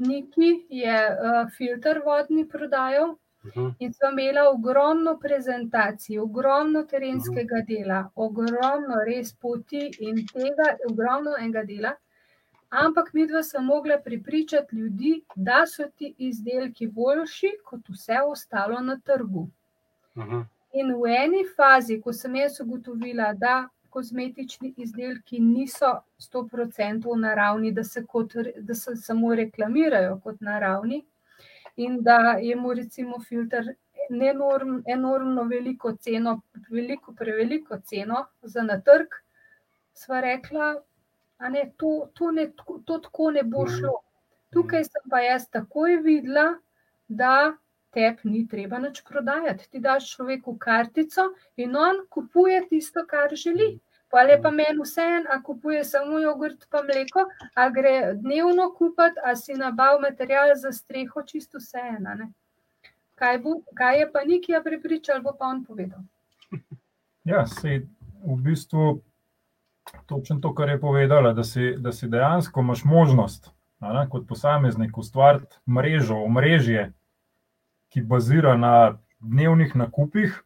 [0.01, 3.17] Niki je a, filter vodni prodajal.
[3.41, 3.71] Uh-huh.
[3.79, 11.63] In smo imeli ogromno prezentacij, ogromno terenskega dela, ogromno res poti in tega, ogromno enega
[11.65, 11.95] dela.
[12.69, 18.79] Ampak mi dva smo mogla pripričati ljudi, da so ti izdelki boljši kot vse ostalo
[18.79, 19.47] na trgu.
[20.15, 20.45] Uh-huh.
[20.73, 27.83] In v eni fazi, ko sem jaz ugotovila, da kozmetični izdelki niso 100% naravni, da
[27.83, 31.03] se, kot, da se samo reklamirajo kot naravni,
[31.75, 33.73] in da je mu recimo filter
[34.09, 39.07] enorm, enormno veliko ceno, veliko, preveliko ceno za na trg,
[39.93, 40.73] sva rekla,
[41.39, 42.51] da ne, to, to, ne,
[42.85, 43.95] to tako ne bo šlo.
[44.51, 46.55] Tukaj sem pa jaz takoj videla,
[47.07, 47.53] da
[47.93, 49.69] tebi ni treba nič prodajati.
[49.71, 53.79] Ti daš človeku kartico in on kupuje tisto, kar želi.
[54.11, 57.23] Pa je pa meni vseeno, a kupuje samo jogurt pa mleko,
[57.55, 62.17] a gre dnevno kupiti, a si nabav material za streho, čisto vseeno.
[63.15, 63.39] Kaj,
[63.77, 66.03] kaj je pa Nikija prepričal, bo pa on povedal.
[67.23, 67.83] Ja, sej,
[68.25, 69.01] v bistvu
[70.09, 74.97] točno to, kar je povedala, da si, da si dejansko imaš možnost ne, kot posameznik
[74.97, 76.91] ustvariti mrežo, omrežje,
[77.91, 80.43] ki bazira na dnevnih nakupih,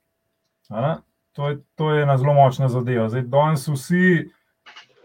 [0.69, 0.97] ne,
[1.33, 3.09] to, je, to je ena zelo močna zadeva.
[3.09, 4.31] Zdaj, danes vsi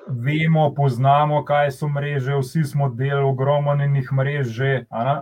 [0.08, 4.72] vemo, poznamo, kaj so mreže, vsi smo del ogromnih mrež že.
[4.90, 5.20] Ne,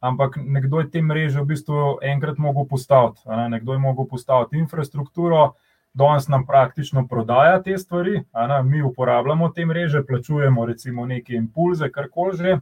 [0.00, 4.58] ampak nekdo je te mreže v bistvu enkrat mogel postaviti, ne, nekdo je mogel postaviti
[4.58, 5.54] infrastrukturo.
[5.92, 8.22] Danes nam praktično prodaja te stvari,
[8.64, 12.58] mi uporabljamo te mreže, plačujemo recimo neke impulze, kar koli že,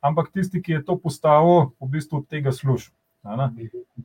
[0.00, 2.90] ampak tisti, ki je to postavil, v bistvu od tega služi.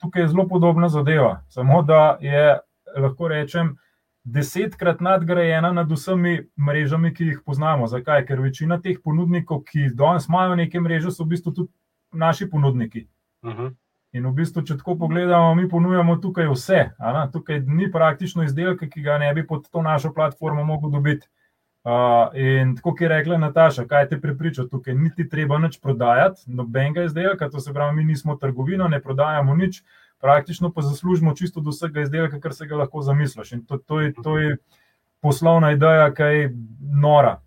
[0.02, 2.58] Tukaj je zelo podobna zadeva, samo da je,
[2.98, 3.76] lahko rečem,
[4.24, 7.88] desetkrat nadgrajena nad vsemi mrežami, ki jih poznamo.
[7.88, 8.26] Zakaj?
[8.26, 11.72] Ker večina teh ponudnikov, ki danes imajo neke mreže, so v bistvu tudi
[12.12, 13.08] naši ponudniki.
[13.44, 13.72] Uh -huh.
[14.12, 16.90] In v bistvu, če tako pogledamo, mi ponujamo tukaj vse.
[17.34, 21.28] Tukaj ni praktično izdelka, ki ga ne bi pod to našo platformo mogel dobiti.
[21.84, 27.04] Uh, in tako je rekla Nataša, kaj te pripriča tukaj, niti treba nič prodajati, nobenega
[27.04, 29.82] izdelka, to se pravi, mi nismo trgovina, ne prodajamo nič,
[30.22, 33.52] praktično pa zaslužimo čisto do vsega izdelka, kar se ga lahko zamisliš.
[33.52, 34.58] In to, to, je, to je
[35.22, 36.54] poslovna ideja, kaj je
[37.02, 37.40] nora,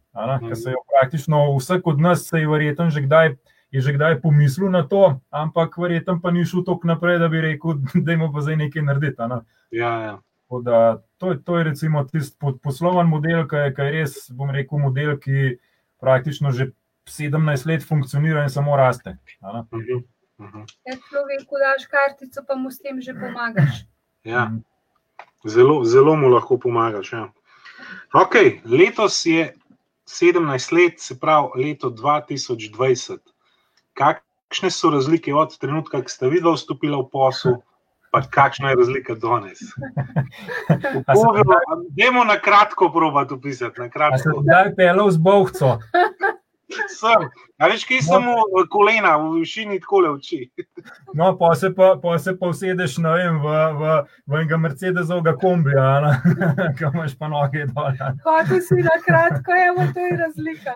[0.43, 3.37] ker se jo praktično vsak od nas, se je verjetno že kdaj.
[3.75, 7.41] Je že kdaj pomislil na to, ampak verjetno pa ni šel tako naprej, da bi
[7.41, 7.75] rekel,
[8.07, 9.23] da ima pa zdaj nekaj narediti.
[9.31, 9.41] Ne?
[9.71, 10.19] Ja, ja.
[10.63, 14.51] Da, to, je, to je recimo tisti posloven model, ki je, ki je res, bom
[14.55, 15.57] rekel, model, ki
[16.01, 16.71] praktično že
[17.11, 19.17] 17 let funkcionira in samo raste.
[19.41, 20.03] Uh -huh,
[20.39, 20.65] uh -huh.
[20.87, 23.85] Ja, človek, ko daš kartico, pa mu s tem že pomagaš.
[24.25, 24.53] Ja.
[25.45, 27.13] Zelo, zelo mu lahko pomagaš.
[27.13, 27.33] Ja.
[28.13, 29.55] Okay, letos je
[30.07, 33.19] 17 let, se pravi leto 2020.
[33.95, 37.61] Kakšne so razlike od trenutka, ko ste videli, vstopili v posel?
[38.15, 39.59] Pa kakšna je razlika danes.
[41.99, 43.81] Dajmo na kratko probati opisati.
[44.43, 45.79] Zdaj je pelo z bohco.
[46.89, 47.29] Sem.
[47.59, 50.47] A veš, kje sem v kolena, v višini tako le oči.
[51.19, 53.93] No, pa se pa, pa, se pa usedeš vem, v, v,
[54.27, 56.19] v enega Mercedesovega kombija,
[56.77, 57.95] ki imaš pa noge dol.
[58.25, 60.75] Hoče si na kratko, je to je razlika.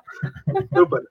[0.76, 1.02] Super.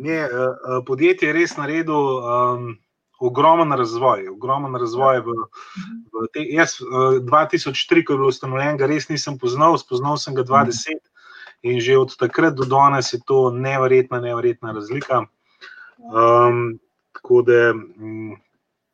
[0.00, 2.74] Ne, uh, podjetje je res naredilo um,
[3.20, 5.20] ogromen razvoj, ogromen razvoj.
[5.20, 5.36] V,
[6.14, 10.44] v te, jaz, 2003, ko je bilo ustanovljen, ga res nisem poznal, spoznal sem ga
[10.48, 11.00] 20
[11.62, 15.26] in že od takrat do danes je to nevrjetna, nevrjetna razlika.
[16.00, 16.78] Um,
[17.12, 17.74] tako da.
[17.76, 18.38] Um,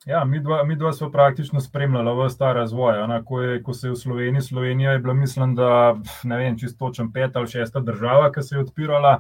[0.07, 2.95] Ja, mi, dva, mi dva smo praktično spremljali vse ta razvoj.
[3.27, 6.87] Ko, je, ko se je v Sloveniji, Slovenija je bila, mislim, da ne vem, čisto
[6.87, 9.17] točen peta ali šesta država, ki se je odpirala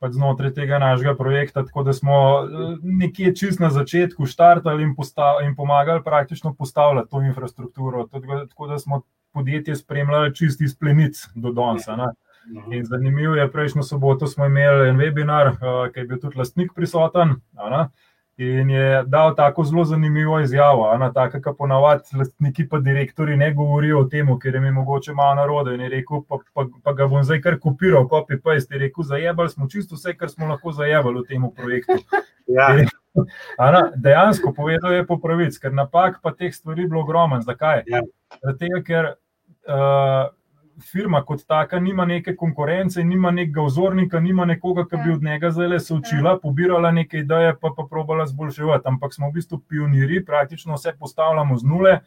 [0.00, 4.94] pač znotraj tega našega projekta, tako da smo eh, nekje čist na začetku štartali in,
[5.46, 8.06] in pomagali praktično postavljati to infrastrukturo.
[8.06, 11.96] Tako da smo podjetje spremljali čist iz plenic do Donsa.
[11.96, 12.10] Ne?
[12.76, 16.72] In zanimivo je, prejšnjo soboto smo imeli en webinar, uh, ki je bil tudi lastnik
[16.74, 17.36] prisoten.
[17.52, 17.88] Ne?
[18.40, 23.50] In je dal tako zelo zanimivo izjavo, ena taka, ki ponavadi lastniki pa direktori ne
[23.54, 25.74] govorijo o tem, ker je mi mogoče malo narode.
[25.74, 28.74] In je rekel, pa, pa, pa ga bom zdaj kar kopiral, copy paste.
[28.74, 32.00] Je rekel, zajebali smo čisto vse, kar smo lahko zajebali v tem projektu.
[32.50, 32.66] Ja.
[33.58, 37.38] Ana, dejansko povedal je po pravici, ker napak pa teh stvari bilo ogromno.
[37.46, 37.84] Zakaj?
[37.86, 38.00] Ja.
[38.42, 39.12] Zato, ker
[39.70, 40.32] uh,
[40.92, 45.14] firma kot taka nima neke konkurence, nima nekega vzornika, nima nekoga, ki bi ja.
[45.14, 46.38] od njega zdaj se učila, ja.
[46.42, 48.88] pobirala neke ideje, pa pa probala zboljševati.
[48.88, 51.98] Ampak smo v bistvu pionirji, praktično vse postavljamo z nule.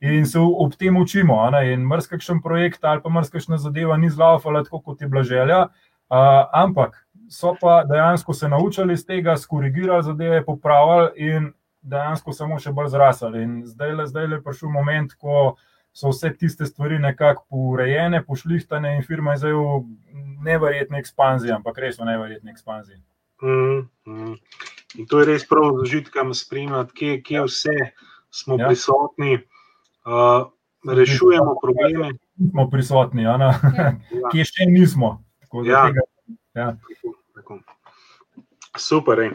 [0.00, 1.38] In se ob tem učimo.
[1.64, 5.68] In mrzkakšen projekt ali pa mrzkakšna zadeva ni zlaufala tako, kot je bila želja.
[6.10, 11.52] Uh, ampak so pa dejansko se naučili iz tega, skorigirali zadeve, popravili in
[11.82, 13.42] dejansko samo še bolj zrasli.
[13.42, 15.56] In zdaj, zdaj je prišel moment, ko
[15.96, 19.84] so vse tiste stvari nekako urejene, pošlihtane in firma je zdaj v
[20.44, 23.00] nevrjetni ekspanziji, ampak res v nevrjetni ekspanziji.
[23.42, 24.34] Mm, mm.
[25.00, 27.76] In to je res prav z užitkom spremljati, kje, kje vse
[28.30, 28.68] smo ja.
[28.68, 29.38] prisotni,
[30.04, 30.50] uh,
[31.00, 32.12] rešujemo probleme.
[32.50, 33.38] Smo prisotni, ja.
[34.32, 35.14] kje še nismo.
[35.64, 35.86] Ja.
[35.88, 36.04] Tega,
[36.60, 36.70] ja.
[38.76, 39.30] Super.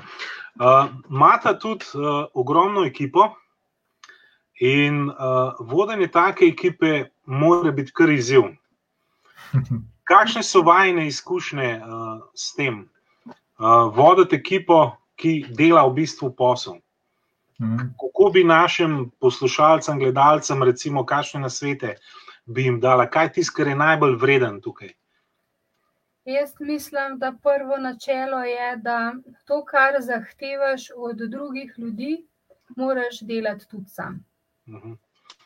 [1.10, 3.32] Imata uh, tudi uh, ogromno ekipo,
[4.62, 8.52] In uh, vodenje take ekipe mora biti kar izziv.
[10.12, 12.84] Kakšne so vajne izkušnje uh, s tem?
[13.26, 16.78] Uh, voditi ekipo, ki dela v bistvu posel.
[17.62, 17.93] Mhm.
[18.02, 21.95] Kako bi našim poslušalcem, gledalcem, recimo, kakšne nasvete
[22.45, 24.93] bi jim dala, kaj je tisto, kar je najbolj vreden tukaj?
[26.26, 29.13] Jaz mislim, da prvo načelo je, da
[29.45, 32.28] to, kar zahtevaš od drugih ljudi,
[32.76, 34.26] moraš delati tudi sam.
[34.67, 34.93] Mhm.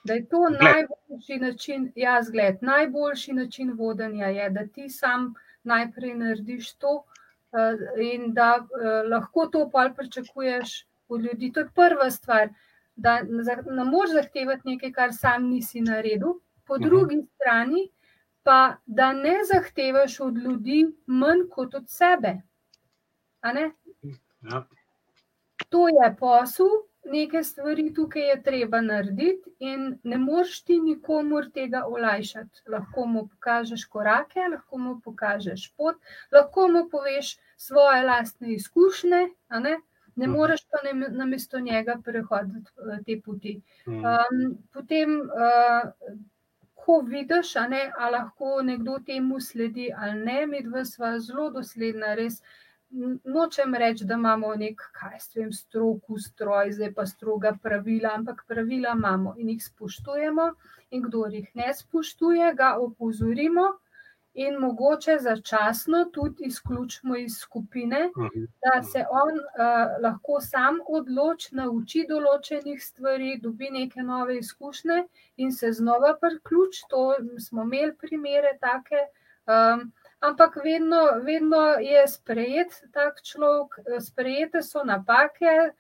[0.04, 6.13] Da je to najboljši način, ja, zgled, najboljši način vodenja, je, da ti sam najprej
[6.15, 7.04] narediš to,
[8.01, 8.67] in da
[9.10, 11.51] lahko to pol pričakuješ od ljudi.
[11.54, 12.49] To je prva stvar,
[12.95, 13.21] da
[13.65, 16.34] ne moreš zahtevati nekaj, kar sam nisi naredil.
[16.65, 17.89] Po drugi strani
[18.43, 22.41] pa, da ne zahtevaš od ljudi manj kot od sebe.
[24.41, 24.67] Ja.
[25.69, 26.67] To je posel,
[27.12, 32.62] nekaj stvari tukaj je treba narediti, in ne moreš ti nikomur tega olajšati.
[32.68, 36.00] Lahko mu pokažeš korake, lahko mu pokažeš pot,
[36.32, 39.76] lahko mu poveš svoje lastne izkušnje, ne,
[40.15, 40.78] ne moreš pa
[41.10, 42.72] namesto njega prehoditi
[43.06, 43.62] te poti.
[44.74, 45.20] potem,
[46.86, 52.13] ko vidiš, a ne, a lahko nekdo temu sledi ali ne, midva sva zelo dosledna,
[52.15, 52.41] res.
[53.24, 58.46] Nočem reči, da imamo neki, kaj jaz vem, strog ustroj, zdaj pa stroga pravila, ampak
[58.48, 60.46] pravila imamo in jih spoštujemo,
[60.96, 63.66] in kdor jih ne spoštuje, ga opozorimo
[64.36, 68.00] in mogoče začasno tudi izključimo iz skupine,
[68.64, 69.40] da se on,
[70.04, 75.04] lahko sam odloči, nauči določenih stvari, dobi neke nove izkušnje
[75.38, 77.06] in se znova priključi, to
[77.40, 79.08] smo imeli primere take.
[80.28, 85.72] Ampak vedno, vedno je sprejet tak človek, sprejete so napake,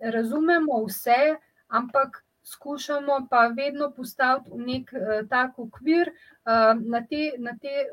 [0.00, 1.36] razumemo vse,
[1.68, 4.96] ampak skušamo pa vedno postaviti v neki,
[5.28, 6.12] tak okvir,
[6.80, 7.86] na te, na te,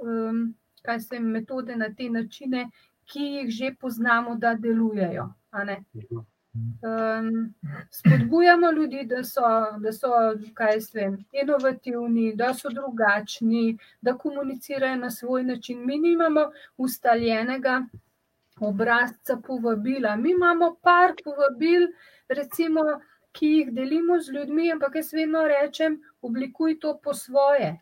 [0.85, 2.69] kaj jaz vem, metode, na te načine,
[3.07, 5.29] ki jih že poznamo, da delujejo,
[6.81, 7.49] ne.
[7.91, 9.41] spodbujamo ljudi, da so,
[9.79, 10.07] da so,
[10.53, 17.81] kaj vem, inovativni, da so drugačni, da komunicirajo na svoj način, mi nimamo ustaljenega
[18.59, 21.87] obrazca povabila, mi imamo par povabil,
[22.29, 22.81] recimo,
[23.31, 27.79] ki jih delimo z ljudmi, ampak jaz vedno rečem: "Oblikuj to po svoje."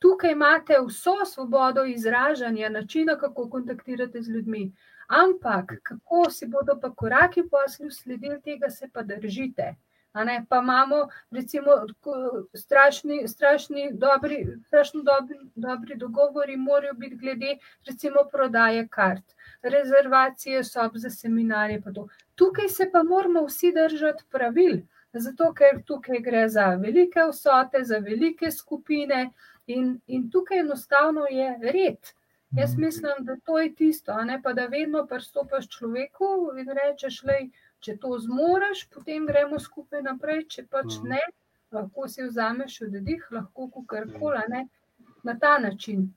[0.00, 4.72] Tukaj imate vso svobodo izražanja, načina, kako kontaktirate z ljudmi.
[5.10, 9.74] Ampak kako si bodo pa koraki poslu sledili, tega se pa držite.
[10.48, 11.72] Pa imamo recimo
[12.54, 20.92] strašni, strašni dobri, strašno dobri, dobri dogovori morajo biti glede recimo prodaje kart, rezervacije sob
[20.94, 22.08] za seminarje pa to.
[22.34, 24.78] Tukaj se pa moramo vsi držati pravil,
[25.12, 29.30] zato ker tukaj gre za velike vsote, za velike skupine
[29.66, 32.14] in, in tukaj enostavno je red.
[32.50, 37.22] Jaz mislim, da to je tisto, a ne, pa da vedno pristopiš človeku in rečeš:
[37.22, 41.20] "Glej, če to zmoreš, potem gremo skupaj naprej, če pač ne,
[41.72, 44.68] lahko si vzameš oddih, lahko kakorkoli, a ne."
[45.22, 46.14] Na ta način,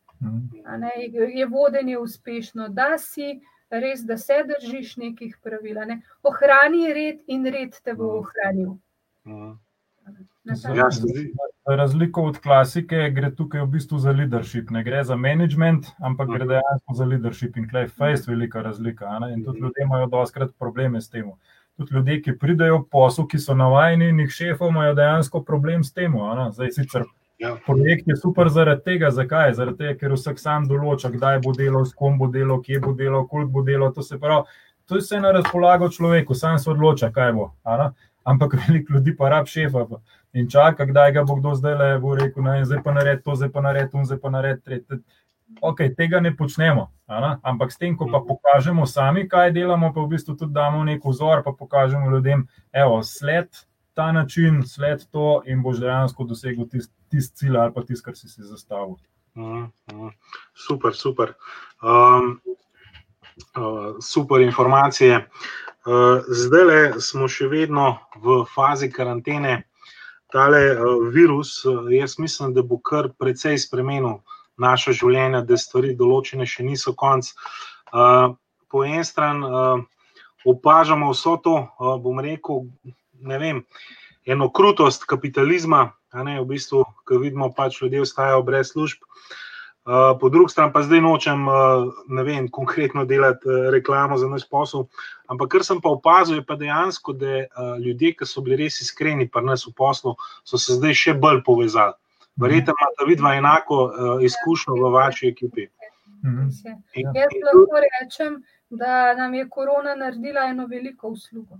[0.79, 0.91] ne,
[1.35, 6.01] je vodenje uspešno, da si res, da se držiš nekih pravil, ne.
[6.23, 8.77] Ohrani red in red te bo ohranil.
[10.43, 16.33] Ja, razliko od klasike gre tukaj v bistvu za leadership, ne gre za menedžment, ampak
[16.35, 19.85] gre dejansko za leadership, in tule je fejst velika razlika, a ne, in tudi ljudje
[19.85, 21.31] imajo dostikrat probleme s tem.
[21.77, 25.93] Tudi ljudje, ki pridejo v posel, ki so navajeni enih šefov, imajo dejansko problem s
[25.93, 27.07] tem, a ne, zdaj sicer
[27.65, 31.85] projekt je super zaradi tega, zakaj, zaradi tega, ker vsak sam določa, kdaj bo delal,
[31.87, 34.43] s kom bo delal, kje bo delal, koliko bo delal, to se pravi,
[34.87, 37.93] to je vse na razpolago človeku, sam se odloča, kaj bo, a ne.
[38.23, 39.87] Ampak veliko ljudi pa rabi šefa
[40.33, 43.51] in čaka, kdaj ga bo kdo zdajle, bo rekel, ne zdaj pa naredi to, zdaj
[43.53, 44.99] pa naredi ono, zdaj pa naredi tretje.
[45.61, 50.01] Okej, tega ne počnemo, ne, ampak s tem, ko pa pokažemo sami, kaj delamo, pa
[50.01, 53.61] v bistvu tudi damo neki vzor pa pokažemo ljudem: "Evo, sledi
[53.93, 58.17] ta način, sledi to in boš dejansko dosegel tisti, tisti cilj ali pa tisto, kar
[58.17, 58.97] si si zastavil."
[60.53, 61.33] Super, super.
[64.01, 65.27] super informacije.
[66.27, 69.63] zdajle smo še vedno v fazi karantene.
[70.33, 70.77] Tale,
[71.13, 71.61] virus,
[71.93, 74.23] jaz mislim, da bo kar precej spremenil
[74.57, 77.29] naša življenja, da stvari določene še niso konec.
[78.73, 79.45] po eni strani,
[80.45, 81.53] opažamo vso to,
[82.01, 82.65] bom rekel,
[83.21, 83.61] ne vem,
[84.25, 89.05] eno krutost kapitalizma, ne, v bistvu, ke vidimo, pač ljudje ostajajo brez služb.
[90.19, 91.45] Po drugi strani pa zdaj nočem,
[92.07, 94.85] ne vem, konkretno delati, reklamo za naš posel,
[95.27, 97.43] ampak kar sem pa opazil, je pa dejansko, da,
[97.83, 100.15] ljudje, ke so bili res iskreni pri nas v poslu,
[100.47, 101.93] so se zdaj še bolj povezali.
[102.39, 103.79] Verjetno imata vidva enako,
[104.25, 105.67] izkušnjo v vaši ekipi.
[106.23, 106.63] Jaz
[107.43, 111.59] lahko rečem, da nam je korona naredila eno veliko uslugo.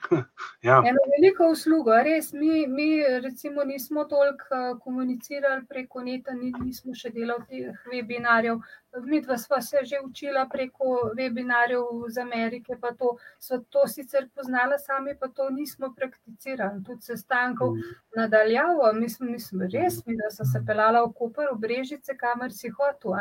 [0.62, 2.32] Ja, Eno veliko uslugo, res.
[2.32, 2.88] Mi, mi
[3.22, 8.60] recimo nismo toliko uh, komunicirali preko neta, ni, nismo še delali teh webinarjev.
[9.06, 14.28] Mi dva sva se že učila preko webinarjev iz Amerike, pa to so to sicer
[14.34, 16.82] poznala sami, pa to nismo prakticirali.
[16.84, 17.78] Tudi sestankov
[18.16, 22.72] nadaljavo, mislim, mislim res, mi da so se pelala v Koper, v Brežice, kamor si
[22.76, 23.16] hotel.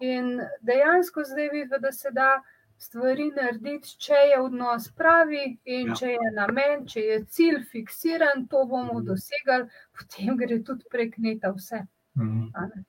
[0.00, 2.38] In dejansko zdaj vidimo, da se da
[2.78, 5.94] stvari narediti, če je odnos pravi in Ja.
[5.94, 9.06] če je namen, če je cilj fiksiran, to bomo Mhm.
[9.06, 11.86] dosegali, potem gre tudi prek neta vse.
[12.16, 12.48] Mhm.
[12.54, 12.84] a ne.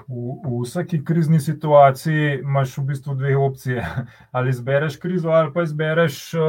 [0.00, 3.78] V, v vsaki krizni situaciji imaš v bistvu dve opcije.
[4.32, 6.42] Ali izbereš krizo, ali pa izbereš, uh,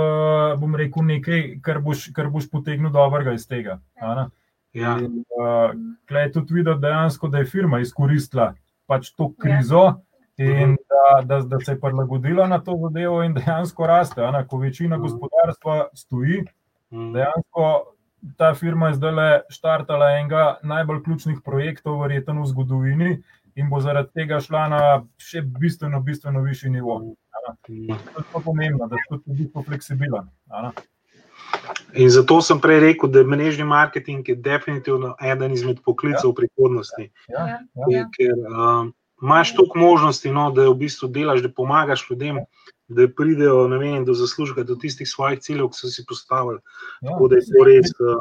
[0.60, 3.80] bom rekel, nekaj, kar boš, kar boš potegnil dobrega iz tega.
[3.95, 4.26] a ne.
[4.74, 5.72] ja, In, uh,
[6.08, 8.53] Klej je tudi videti dejansko, da je firma izkoristila
[8.88, 9.34] pač to Ja.
[9.38, 10.01] krizo Mhm.
[10.38, 14.22] In da, da, da se je prilagodila na to zadevo in dejansko raste.
[14.22, 14.48] a ne.
[14.48, 15.04] Ko večina Mhm.
[15.04, 16.44] gospodarstva stoji,
[16.92, 17.84] mm, dejansko
[18.38, 23.22] ta firma je zdaj le štartala enega najbolj ključnih projektov, verjetno v zgodovini,
[23.56, 24.80] in bo zaradi tega šla na
[25.18, 27.00] še bistveno, bistveno višji nivo.
[27.00, 27.14] mm.
[28.32, 30.28] To je pomembno, da si tudi fleksibilen.
[30.50, 30.72] a ne.
[31.94, 36.36] In zato sem prej rekel, da je mrežni marketing je definitivno eden izmed poklicev v
[36.36, 37.12] prihodnosti.
[37.30, 37.60] Ja, Ja.
[37.76, 37.86] ja.
[37.92, 38.10] Ja.
[38.10, 42.39] Ker um, imaš toliko možnosti, no, da v bistvu delaš, da pomagaš ljudem,
[42.88, 46.59] da pridejo vem, do zaslužka, do tistih svojih ciljev, ki so si postavili.
[47.01, 47.11] Ja.
[47.11, 47.93] Tako da je to res.
[47.99, 48.20] Uh,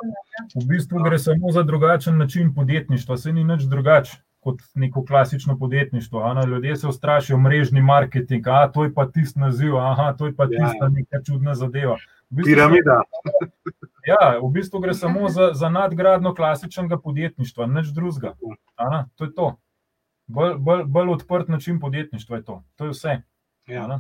[0.54, 5.58] V bistvu gre samo za drugačen način podjetništva, se ni nič drugače kot neko klasično
[5.58, 6.34] podjetništvo.
[6.34, 6.46] ne.
[6.46, 10.44] Ljudje se ustrašijo mrežni marketing, a to je pa tisti naziv, aha, to je pa
[10.44, 10.48] Ja.
[10.48, 11.96] tista neka čudna zadeva.
[12.30, 13.00] V bistvu piramida.
[14.06, 18.34] Ja, v bistvu gre samo za, za nadgradno klasičnega podjetništva, nič drugega.
[19.16, 19.56] To je to.
[20.26, 22.62] Bolj, bolj, bolj odprt način podjetništva je to.
[22.76, 23.22] To je vse.
[23.66, 23.86] Ja.
[23.86, 23.98] ne.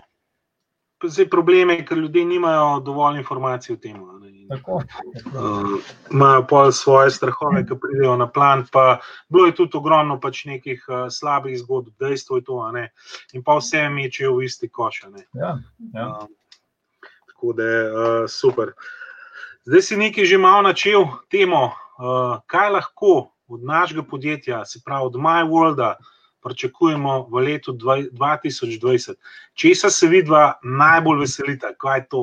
[1.04, 3.96] Zdaj, problem je, ker ljudje nimajo dovolj informacij o tem.
[4.24, 4.74] In, Tako.
[4.74, 5.80] uh,
[6.12, 8.64] Imajo pa svoje strahove, ki pridejo na plan.
[8.72, 12.60] Pa bilo je tudi ogromno pač nekih uh, slabih zgodb, dejstvo je to.
[13.32, 15.02] In pa vse mečejo v isti koš.
[15.34, 15.58] Ja,
[15.92, 16.06] ja.
[16.06, 16.28] Um,
[17.32, 18.72] tako da je uh, super.
[19.64, 25.06] Zdaj si nekaj že malo načel temo, uh, kaj lahko od našega podjetja, se pravi
[25.06, 25.94] od MyWorlda,
[26.44, 29.14] pričakujemo v letu dva- 2020.
[29.54, 31.74] Česa se vidva najbolj veselita?
[31.76, 32.22] Kaj je to?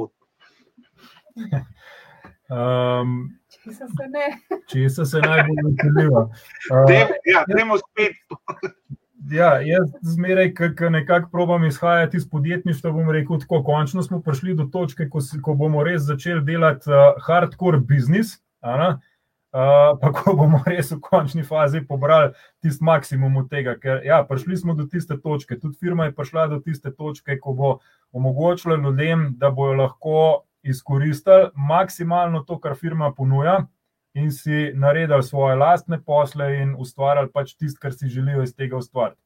[2.49, 4.25] Um, Če se se ne.
[4.67, 6.21] Česa se najbolj veselijo?
[6.21, 6.31] Uh,
[6.89, 8.17] Dajmo- Ja, gremo spet.
[9.31, 14.55] Ja, jaz zmeraj, ki nekako probam izhajati iz podjetništva, bom rekel tako, končno smo prišli
[14.57, 18.31] do točke, ko, si, ko bomo res začeli delati uh, hardcore biznis,
[18.65, 18.87] a ne,
[19.51, 22.31] uh, pa ko bomo res v končni fazi pobrali
[22.63, 23.75] tisti maksimum od tega.
[23.79, 27.53] Ker ja, prišli smo do tiste točke, tudi firma je prišla do tiste točke, ko
[27.53, 27.73] bo
[28.11, 30.21] omogočila ljudem, da bojo lahko
[30.63, 33.65] izkoristili maksimalno to, kar firma ponuja.
[34.13, 38.75] In si naredili svoje lastne posle, in ustvarjali pač tisto, kar si želijo iz tega
[38.75, 39.21] ustvariti.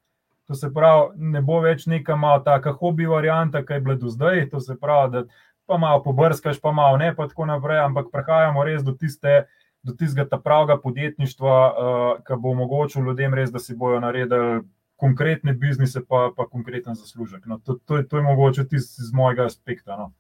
[0.46, 4.12] To se pravi, ne bo več neka malo taka hobi varianta, ki je bila do
[4.14, 4.44] zdaj.
[4.52, 5.24] To se pravi, da
[5.66, 9.48] pa malo pobrskaš, pa malo ne, pa tako naprej, ampak prehajamo res do tiste.
[9.86, 14.64] Do tistega pravega podjetništva, uh, ki bo omogočil ljudem res, da si bodo naredili
[14.96, 17.46] konkretne biznise, pa, pa konkreten zaslužek.
[17.46, 19.98] No, to, to, je, to je mogoče tisto iz mojega aspekta.
[19.98, 20.14] No.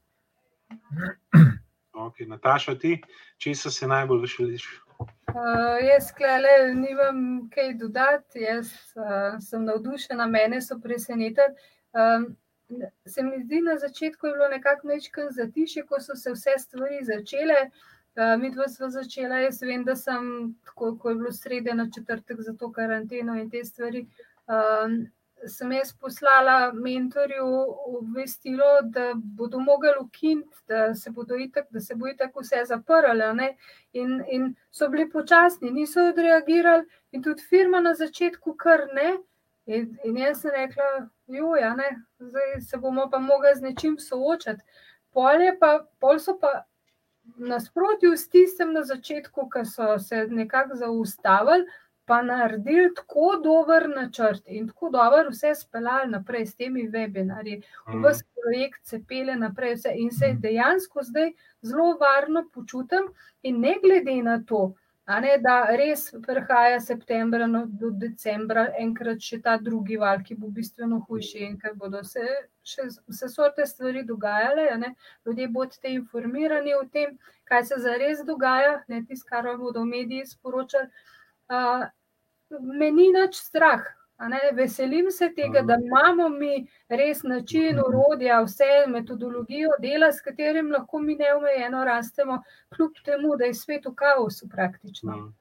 [1.95, 2.97] Okay, Nataša, ti,
[3.39, 4.65] česa se najbolj veseliš?
[4.99, 8.67] Uh, jaz, klele, nimam kaj dodati, jaz
[8.99, 11.55] uh, sem navdušena, mene so presenetili.
[11.95, 12.27] Um,
[13.07, 16.99] se mi zdi, na začetku je bilo nekako mečken zatišje, ko so se vse stvari
[17.07, 17.61] začele.
[17.63, 17.94] Uh,
[18.39, 22.41] mi dva smo začela, jaz vem, da sem, tako ko je bilo srede na četrtek
[22.41, 24.07] za to karanteno in te stvari.
[24.47, 25.07] Um,
[25.47, 27.45] sem jaz poslala mentorju
[27.99, 33.35] obvestilo, da bodo mogli ukiniti, da se bodo itak, da se bo itak vse zaprlo.
[33.93, 39.17] In, in so bili počasni, niso odreagirali, in tudi firma na začetku, kar ne.
[39.65, 41.89] In, in jaz sem rekla, joja, ne,
[42.19, 44.61] zdaj se bomo pa mogli z nečim soočati.
[45.13, 46.65] Pol, pa, pol so pa
[47.37, 51.65] nasprotju s tistem na začetku, ki so se nekako zaustavili,
[52.05, 57.61] pa naredili tako dober načrt in tako dobro vse speljali naprej s temi webinarji.
[57.87, 63.09] Vse projekt se pele naprej, vse in se dejansko zdaj zelo varno počutim,
[63.41, 64.73] in ne glede na to,
[65.07, 70.49] ne, da res prihaja septembra no, do decembra, enkrat še ta drugi val, ki bo
[70.53, 72.23] bistveno hujši, in ker bodo se
[72.65, 74.95] še vse sorte stvari dogajale, ne,
[75.25, 77.13] ljudje bodo informirani o tem,
[77.45, 80.89] kaj se zares dogaja, ne tisto, kar bodo mediji sporočali.
[81.53, 81.85] Uh,
[82.49, 83.85] me ni nič strah,
[84.53, 90.99] Veselim se tega, da imamo mi res način, urodja, vse metodologijo dela, s katerim lahko
[90.99, 92.41] mi neomejeno rastemo,
[92.75, 95.33] kljub temu, da je svet v kaosu praktično.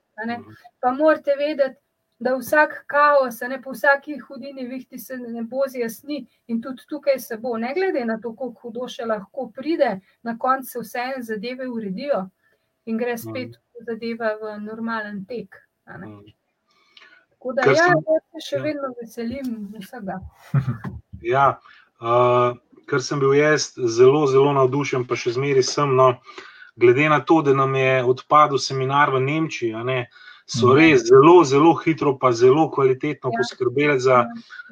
[0.80, 1.78] Pa morate vedeti,
[2.18, 7.18] da vsak kaos, ne po vsaki hudini vihti se ne bo zjasni in tudi tukaj
[7.18, 11.22] se bo, ne glede na to, koliko hudo še lahko pride, na koncu se vse
[11.30, 12.28] zadeve uredijo
[12.86, 15.58] in gre spet zadeva v normalen tek.
[17.44, 20.20] Tako da, ja, jaz se še vedno veselim vsega.
[21.24, 21.44] Ja,
[22.04, 22.56] uh,
[22.88, 25.94] ker sem bil jaz zelo, zelo navdušen, pa še zmeraj sem.
[25.96, 26.10] No,
[26.80, 30.02] glede na to, da nam je odpadel seminar v Nemčiji, ne,
[30.44, 33.40] so res zelo, zelo hitro, pa zelo kvalitetno ja.
[33.40, 34.18] poskrbeli za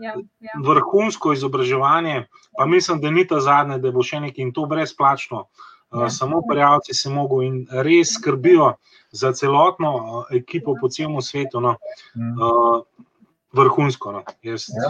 [0.01, 0.61] ja, ja.
[0.61, 2.27] vrhunsko izobraževanje.
[2.59, 5.47] Pa mislim, da ni ta zadnje, da bo še nekaj in to brezplačno.
[5.93, 6.11] Ja.
[6.11, 8.73] Samo prijavci se mogo in res skrbijo
[9.13, 11.61] za celotno ekipo po celem svetu.
[11.61, 11.77] No.
[12.15, 12.83] Uh,
[13.53, 14.13] vrhunsko.
[14.13, 14.23] No.
[14.43, 14.89] Jaz ja.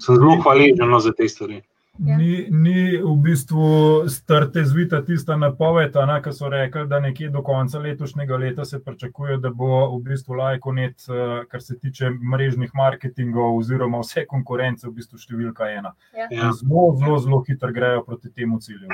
[0.00, 1.62] sem zelo hvaležen no, za te stvari.
[1.98, 2.16] Ja.
[2.16, 3.64] Ni, ni v bistvu
[4.08, 5.92] strte zvita tista napoved,
[6.24, 10.38] ki so rekli, da nekje do konca letošnjega leta se pričakuje, da bo v bistvu
[10.40, 11.04] lajkonet,
[11.50, 15.92] kar se tiče mrežnih marketingov oziroma vse konkurence, v bistvu številka ena.
[16.16, 16.48] Ja.
[16.56, 18.88] Zelo, zelo, zelo hitro grejo proti temu cilju.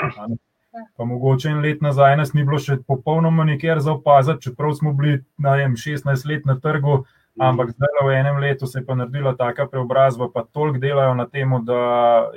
[0.97, 4.93] Pa mogoče en let nazaj nas ni bilo še popolnoma nikjer za opaziti, čeprav smo
[4.93, 7.03] bili vem, 16 let na trgu,
[7.41, 11.27] ampak zdaj v enem letu se je pa naredila taka preobrazba, pa toliko delajo na
[11.27, 11.81] tem, da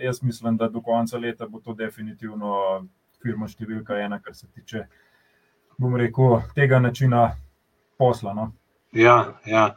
[0.02, 2.86] jaz mislim, da do konca leta bo to definitivno
[3.22, 4.86] firma številka ena, kar se tiče,
[5.78, 7.32] bom rekel, tega načina
[7.98, 8.34] posla.
[8.34, 8.52] No?
[8.94, 9.72] Ja, ja,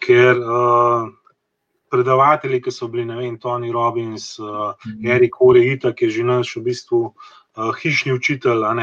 [0.00, 0.42] ker.
[0.42, 1.14] Uh...
[1.86, 4.74] Predavatelji, ki so bili, ne vem, Tony Robbins, uh,
[5.06, 7.28] Erik Oreita, ki je že naš v bistvu uh,
[7.82, 8.58] hišni učitelj.
[8.58, 8.82] Uh,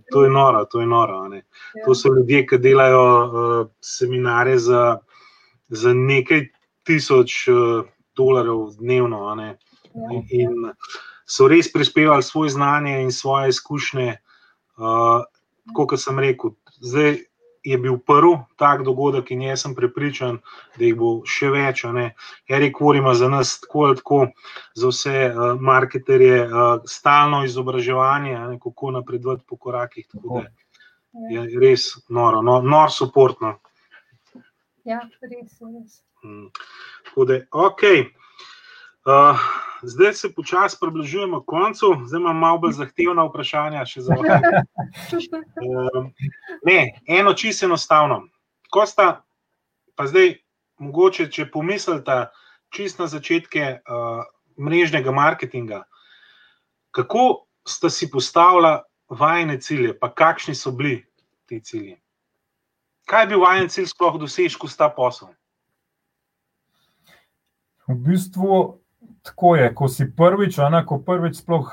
[0.12, 1.22] to je noro, to je noro.
[1.86, 4.98] To so ljudje, ki delajo uh, seminare za,
[5.68, 6.48] za nekaj
[6.84, 7.84] tisoč uh,
[8.16, 9.34] dolarjev dnevno.
[10.30, 10.72] In
[11.26, 14.16] so res prispevali svoje znanje in svoje izkušnje.
[14.76, 15.22] Uh,
[15.76, 17.18] kot sem rekel, zdaj
[17.64, 20.38] je bil prvi tak dogodek, in jaz sem prepričan,
[20.78, 21.84] da jih bo še več.
[22.48, 24.20] Erik Vorima za nas tako ali tako,
[24.74, 30.08] za vse uh, marketerje, uh, stalno izobraževanje, ne, kako napredovati po korakih.
[31.30, 33.56] Je res noro, no, nor suportno.
[34.86, 36.00] Ja, res, res.
[36.22, 36.48] Hmm.
[37.08, 37.82] Tako da, ok.
[39.08, 39.42] Uh,
[39.82, 43.84] zdaj se počasi približujemo koncu, zdaj imamo malo bolj zahtevna vprašanja.
[44.08, 44.16] Uh,
[46.68, 48.22] ne, eno čisto enostavno.
[48.70, 49.22] Ko sta,
[49.96, 50.34] pa zdaj,
[50.78, 52.26] mogoče, če pomislite,
[52.70, 54.24] čisto na začetke uh,
[54.60, 55.82] mrežnega marketinga,
[56.90, 61.04] kako sta si postavila vajne cilje, pa kakšni so bili
[61.46, 61.96] ti cilji?
[63.10, 65.28] Kaj je bil vajen cilj, sploh dosežku sta posel?
[67.90, 68.79] V bistvu
[69.22, 71.68] tako je, ko si prvič, ana, ko prvič sploh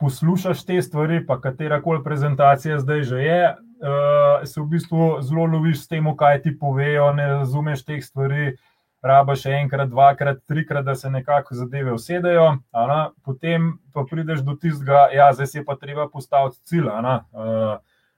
[0.00, 5.46] poslušaš te stvari, pa katera koli prezentacija zdaj že je, uh, se v bistvu zelo
[5.46, 8.54] loviš s tem, kaj ti povejo, ne razumeš teh stvari.
[9.04, 14.54] Raba še enkrat, dvakrat, trikrat, da se nekako zadeve usedejo, ana, potem pa prideš do
[14.56, 16.88] tistega, da ja, zdaj se pa treba postaviti cilj.
[16.88, 17.74] Uh,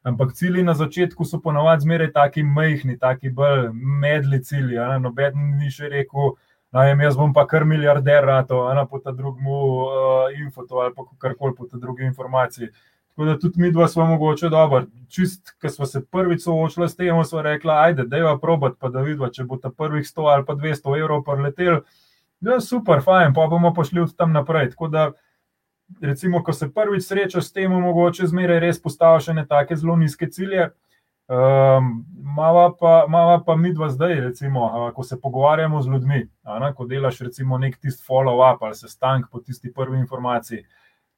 [0.07, 4.79] ampak cilji na začetku so ponovadi zmeraj taki majhni, taki bolj medli cilji.
[5.03, 6.37] Noben ni še rekel,
[6.77, 11.07] Najem, jaz bom pa kar milijarder, rato, ena po ta drugemu uh, infotu ali pa
[11.18, 12.68] karkoli po ta drugi informaciji.
[13.09, 14.83] Tako da tudi mi dva smo mogoče dobro.
[15.09, 18.91] Čist, ker smo se prvič soočili s tem, smo rekli, ajde, da je probat, pa
[18.93, 21.81] da vidva, če bo ta prvih 100 ali pa 200 evrov preletel.
[22.45, 24.74] Ja, super, fajn, pa bomo pašli od tam naprej.
[24.74, 25.07] Tako da,
[26.01, 30.29] recimo, ko se prvič srečaš s tem, mogoče zmeraj res postaviš ne take zelo nizke
[30.29, 30.74] cilje.
[31.27, 36.20] Um, mava, pa, mava pa mi dva zdaj, recimo, ko se pogovarjamo z ljudmi,
[36.61, 40.62] ne, ko delaš recimo nek tisti follow-up ali sestank po tisti prvi informaciji,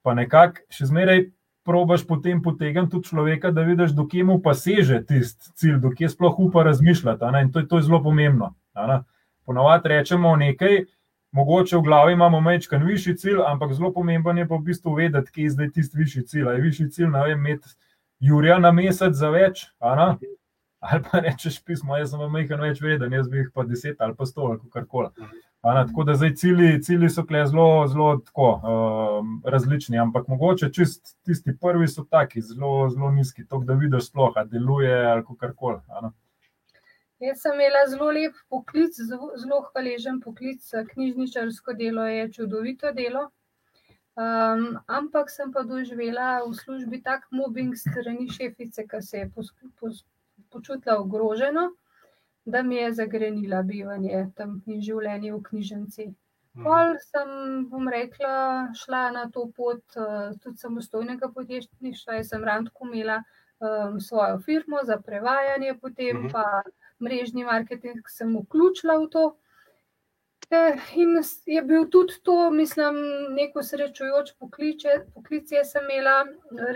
[0.02, 1.26] pa nekako še zmeraj
[1.68, 5.90] probaš potem potegniti tudi človeka, da vidiš, do kje mu pa seže tisti cilj, do
[5.92, 7.28] kje sploh upa razmišljati.
[7.34, 8.54] Ne, in to, to je zelo pomembno.
[9.44, 10.86] Ponovadi rečemo nekaj,
[11.36, 15.34] mogoče v glavi imamo mečkan višji cilj, ampak zelo pomembno je pa v bistvu vedeti,
[15.34, 16.48] kje je zdaj tisti višji cilj.
[16.48, 17.68] Je višji cilj, ne vem, imeti
[18.20, 23.12] Jurija na mesec za več, ali pa rečeš pismo, jaz sem vam nekaj več veden,
[23.12, 25.10] jaz bi jih pa deset ali pa sto ali kar koli.
[25.62, 31.16] Tako da zdaj cilji, cilji so kle zelo, zelo tako, um, različni, ampak mogoče čist
[31.26, 35.54] tisti prvi so taki, zelo, zelo nizki, to, da vidiš sploh, da deluje ali kar
[35.56, 35.80] koli.
[37.18, 40.62] Jaz sem imela zelo lep poklic, zelo hvaležen poklic,
[40.92, 43.28] knjižničarsko delo je čudovito delo.
[44.18, 49.52] Um, ampak sem pa doživela v službi tak mobbing strani šefice, ki se je pos,
[49.78, 50.00] pos,
[50.50, 51.68] počutila ogroženo,
[52.44, 56.06] da mi je zagrenila bivanje tam in življenje v knjižnici.
[56.56, 56.64] Mhm.
[56.66, 57.30] Pol sem,
[57.70, 58.34] bom rekla,
[58.74, 62.18] šla na to pot uh, tudi samostojnega podjetništva.
[62.18, 63.20] Jaz sem randko imela
[63.60, 66.32] um, svojo firmo za prevajanje, potem Mhm.
[66.32, 66.62] pa
[66.98, 69.24] mrežni marketing sem vključila v to.
[70.50, 72.96] Eh, In je bil tudi to, mislim,
[73.36, 75.50] neko srečujoč pokliče, poklic.
[75.52, 76.24] Jaz sem imela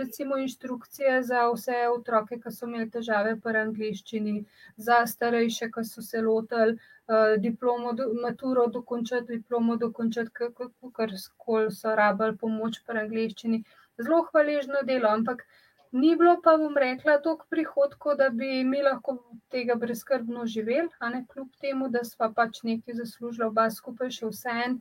[0.01, 4.35] recimo inštrukcije za vse otroke, ki so imeli težave pri angliščini,
[4.77, 10.53] za starejše, ki so se lotili uh, diplomo, do, maturo dokončati, diplomo dokončati,
[11.01, 11.17] kar
[11.47, 13.65] koli so rabili pomoč pri angliščini.
[14.05, 15.47] Zelo hvaležno delo, ampak
[15.93, 19.19] ni bilo pa, bom rekla, toliko prihodkov, da bi mi lahko
[19.53, 24.31] tega brezkrbno živeli, a ne kljub temu, da sva pač nekaj zaslužila, oba skupaj še
[24.31, 24.79] vse en.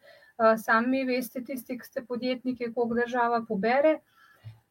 [0.57, 3.99] Sami veste, tisti, ki ste podjetniki, koliko država pobere.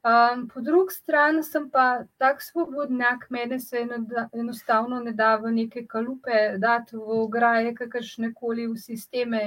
[0.01, 5.53] Um, po drugi strani sem pa tak svobodnjak, mene se eno- enostavno ne da v
[5.53, 9.43] neke kalupe dati v ograje, kakršne koli v sisteme.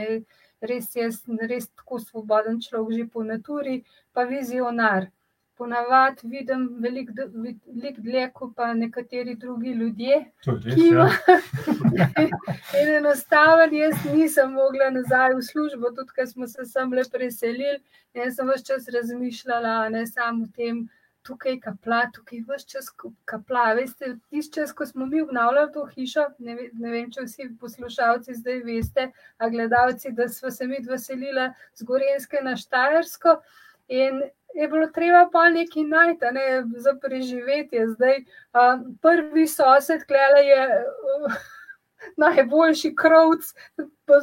[0.61, 3.81] Res jaz res tako svoboden človek že po naturi,
[4.13, 5.09] pa vizionar.
[5.57, 10.15] Ponavadi vidim veliko veliko dlje, kot pa nekateri drugi ljudje.
[10.45, 11.09] Je Ki ja.
[12.81, 17.77] In enostavno jaz nisem mogla nazaj v službo, tudi ker smo se sem le preselili.
[18.13, 20.87] In jaz sem vse čas razmišljala, ne samo o tem,
[21.23, 22.89] tukaj kapla, tukaj vse čas
[23.29, 23.65] kapla.
[23.77, 27.49] Veste, tisti čas, ko smo mi obnavljali to hišo, ne, ve, ne vem, če vsi
[27.59, 33.37] poslušalci zdaj veste, a gledalci, da smo se mi dvaselila z Gorenske na Štajersko.
[33.87, 34.21] In
[34.53, 37.87] je bilo treba pa nekaj najti, ne, za preživetje.
[37.87, 38.17] Zdaj,
[38.53, 41.33] um, prvi sosed, klele je uh,
[42.23, 43.53] najboljši krovc,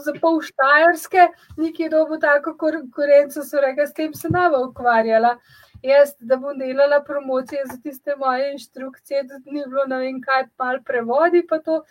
[0.05, 5.37] za pol štajerske, nekje dobo tako konkurenco, so rekli, s tem se nava ukvarjala.
[5.83, 10.45] Jaz, da bom delala promocije za tiste moje inštrukcije, da ni bilo ne vem kaj,
[10.59, 11.83] mal prevodi pa to.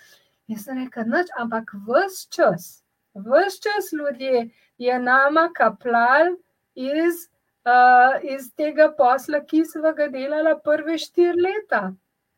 [0.47, 2.69] Jaz sem rekla, nič, ampak vse čas,
[3.17, 6.35] vse čas ljudje je nama kaplal
[6.75, 7.25] iz,
[7.65, 11.81] uh, iz tega posla, ki smo ga delala prve štiri leta.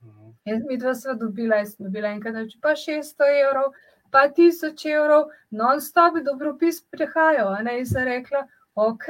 [0.04, 0.34] Mhm.
[0.46, 3.74] Jaz mi dva sva dobila, jaz sem dobila enkrat več, pa 600 evrov,
[4.12, 7.56] pa 1000 evrov, non-stop dobropis prihajajo.
[7.78, 9.08] in sem rekla, ok,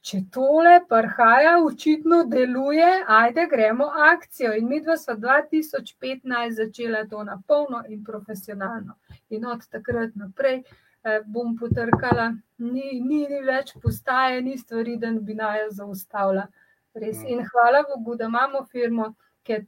[0.00, 4.54] če tole prihaja, očitno deluje, ajde, gremo akcijo.
[4.56, 8.96] In mi dva sva 2015 začela to na polno in profesionalno.
[9.30, 10.89] In od takrat naprej eh,
[11.26, 16.46] bom potrkala, ni, ni, ni več postaje, ni stvari, da bi naj zaustavila.
[16.94, 17.22] Res.
[17.24, 19.14] In hvala Bogu, da imamo firmo,
[19.46, 19.60] ki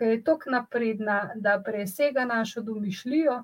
[0.00, 3.42] je tok napredna, da presega našo domišljijo.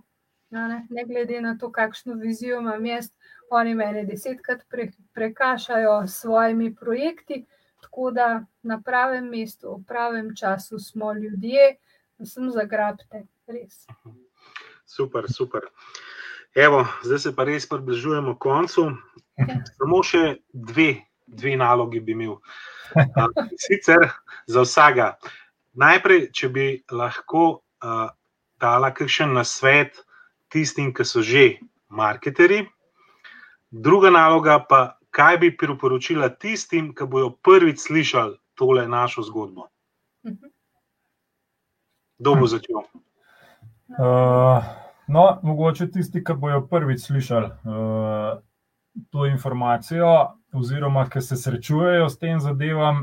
[0.50, 3.12] Ne, ne glede na to, kakšno vizijo imam jaz,
[3.50, 7.44] oni mene desetkrat pre, prekašajo s svojimi projekti,
[7.80, 11.76] tako da na pravem mestu, v pravem času smo ljudje,
[12.24, 13.86] sem zagrabte, res.
[14.86, 15.70] Super, super.
[16.54, 18.90] Evo, zdaj se pa res približujemo koncu.
[19.78, 22.36] Samo še dve, dve nalogi bi imel.
[23.64, 24.08] Sicer
[24.50, 25.12] za vsega.
[25.78, 28.08] Najprej, če bi lahko uh,
[28.60, 30.02] dala kakšen nasvet
[30.50, 32.64] tistim, ki so že marketeri.
[33.70, 39.70] Druga naloga pa, kaj bi priporočila tistim, ki bodo prvič slišali tole našo zgodbo.
[40.26, 40.50] Mhm.
[42.20, 42.82] Kdo bo začel?
[43.96, 44.60] Uh,
[45.10, 48.38] no, mogoče tisti, ki bojo prvič slišali uh,
[49.10, 50.12] to informacijo,
[50.52, 53.02] oziroma ki se srečujejo s tem zadevam,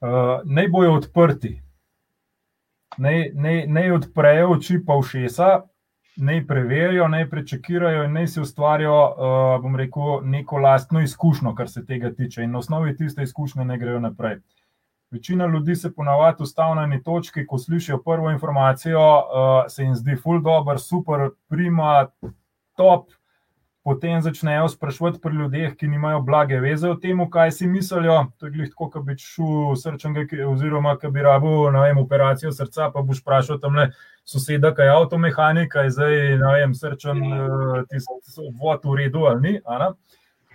[0.00, 1.56] uh, naj bojo odprti.
[2.98, 5.48] Naj, naj, naj odprejo oči pa všesa,
[6.16, 11.68] naj preverijo, naj prečekirajo in naj si ustvarijo, uh, bom rekel, neko lastno izkušnjo, kar
[11.68, 14.40] se tega tiče, in na osnovi tiste izkušnje ne grejo naprej.
[15.10, 19.94] Večina ljudi se ponavadi ustavi na eni točki, ko slišijo prvo informacijo, uh, se jim
[19.94, 22.08] zdi ful dobr, super, prima,
[22.76, 23.10] top.
[23.86, 28.16] Potem začnejo sprašovati pri ljudeh, ki nimajo blage veze o tem, kaj si mislijo.
[28.38, 32.90] To je glih tako, kot bi šel srčnega, oziroma ki bi rabil vem, operacijo srca,
[32.90, 33.92] pa boš vprašal tam le
[34.26, 37.22] soseda, kaj je avtomehanika, je zdaj ne vem, srčen,
[37.86, 39.60] tisti vod v redu ali ni.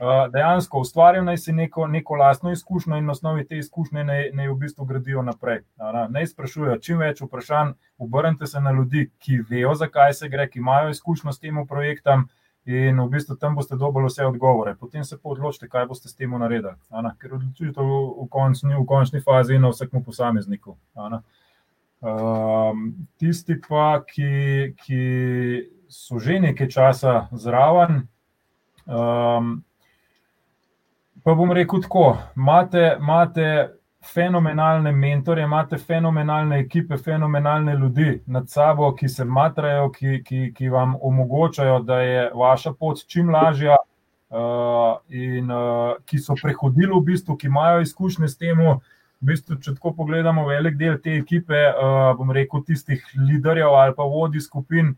[0.02, 4.30] Uh, dejansko ustvarjajo naj si neko, neko lastno izkušnjo in na osnovi te izkušnje naj,
[4.34, 5.60] naj v bistvu gradijo naprej.
[6.10, 10.60] Naj sprašujejo čim več vprašanj, obrnite se na ljudi, ki vejo, zakaj se gre, ki
[10.60, 12.26] imajo izkušnjo s tem projektom.
[12.66, 16.18] In v bistvu tam boste dobili vse odgovore, potem se pa odločite, kaj boste s
[16.18, 16.74] tem naredili.
[17.22, 20.78] Ker odločitev v končni, v končni fazi je na vsakem posamezniku.
[22.02, 22.86] Um,
[23.22, 25.02] tisti pa, ki, ki
[25.90, 28.08] so že nekaj časa zraven,
[28.90, 29.60] um,
[31.24, 33.48] pa bom rekel tako, imate, imate
[34.14, 40.70] fenomenalne mentore, imate fenomenalne ekipe, fenomenalne ljudi nad sabo, ki se matrajo, ki, ki, ki
[40.70, 43.78] vam omogočajo, da je vaša pot čim lažja.
[44.32, 49.58] Uh, in uh, ki so prehodili, v bistvu, ki imajo izkušnje s tem, v bistvu,
[49.60, 54.46] če tako pogledamo, velik del te ekipe, uh, bom rekel, tistih liderjev ali pa vodij
[54.46, 54.94] skupin,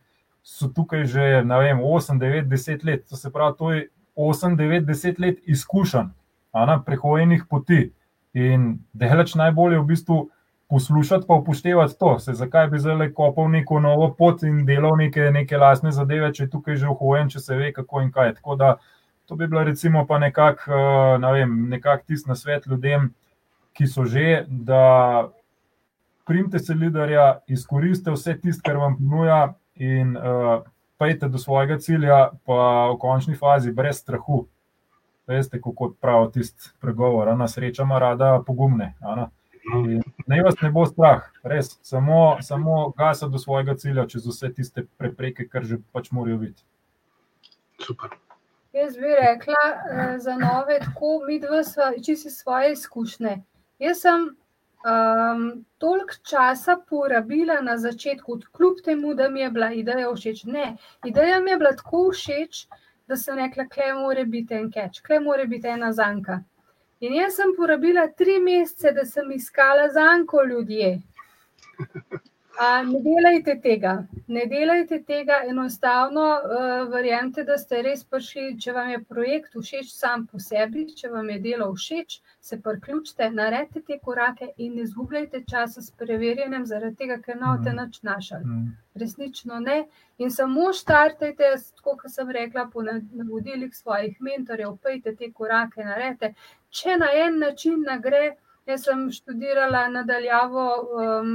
[0.46, 3.08] so tukaj že vem, 8, 9, 10 let.
[3.10, 6.14] To se pravi, to je 8, 9, 10 let izkušenj,
[6.86, 7.92] prehojenih poti.
[8.34, 10.18] In delač najbolje v bistvu
[10.70, 12.20] poslušati, pa upoštevati to.
[12.20, 16.44] Se, zakaj bi zdaj kopal neko novo pot in delal neke, neke lastne zadeve, če
[16.44, 18.34] je tukaj že uhojen, če se ve, kako in kaj.
[18.40, 18.72] Tako da
[19.30, 23.12] to bi bilo recimo pa nekako eh, ne vem, nekak tisti na svet ljudem,
[23.74, 25.30] ki so že, da
[26.26, 30.62] primte se liderja, izkoriste vse tisto, kar vam ponuja in uh,
[31.04, 34.46] pejte do svojega cilja, pa v končni fazi brez strahu.
[35.28, 38.94] Veste, kako pravi tisti pregovor, ena sreča ima rada pogumne.
[40.28, 44.86] Naj vas ne bo strah, res, samo, samo gasa do svojega cilja, čez vse tiste
[45.00, 46.64] prepreke, kar že pač morajo biti.
[47.84, 48.16] Super.
[48.74, 51.62] Jaz bi rekla eh, za nove, tako mi dva,
[52.04, 53.38] če si svoje izkušnje.
[53.80, 54.30] Jaz sem
[54.84, 60.44] um, toliko časa porabila na začetku, kljub temu, da mi je bila ideja všeč.
[60.44, 62.68] Ne, ideja mi je bila tako všeč,
[63.08, 66.44] da sem rekla, kle more biti en keč, kle more biti ena zanka.
[67.04, 71.02] In jaz sem porabila tri mesece, da sem iskala zanko ljudje.
[72.60, 76.26] A, ne delajte tega, ne delajte tega enostavno.
[76.46, 81.10] Uh, verjemite, da ste res prišli, če vam je projekt všeč sam po sebi, če
[81.10, 86.66] vam je delo všeč, se priključite, naredite te korake in ne zgubljajte časa s preverjanjem,
[86.68, 88.40] zaradi tega, ker ne boste nič našli.
[88.44, 88.74] Mm.
[89.00, 89.78] Resnično ne.
[90.18, 96.34] In samo štartajte, kot sem rekla, po navodilih svojih mentorjev, pejte te korake, naredite.
[96.70, 98.26] Če na en način ne gre,
[98.66, 101.32] Jaz sem študirala nadaljavo um,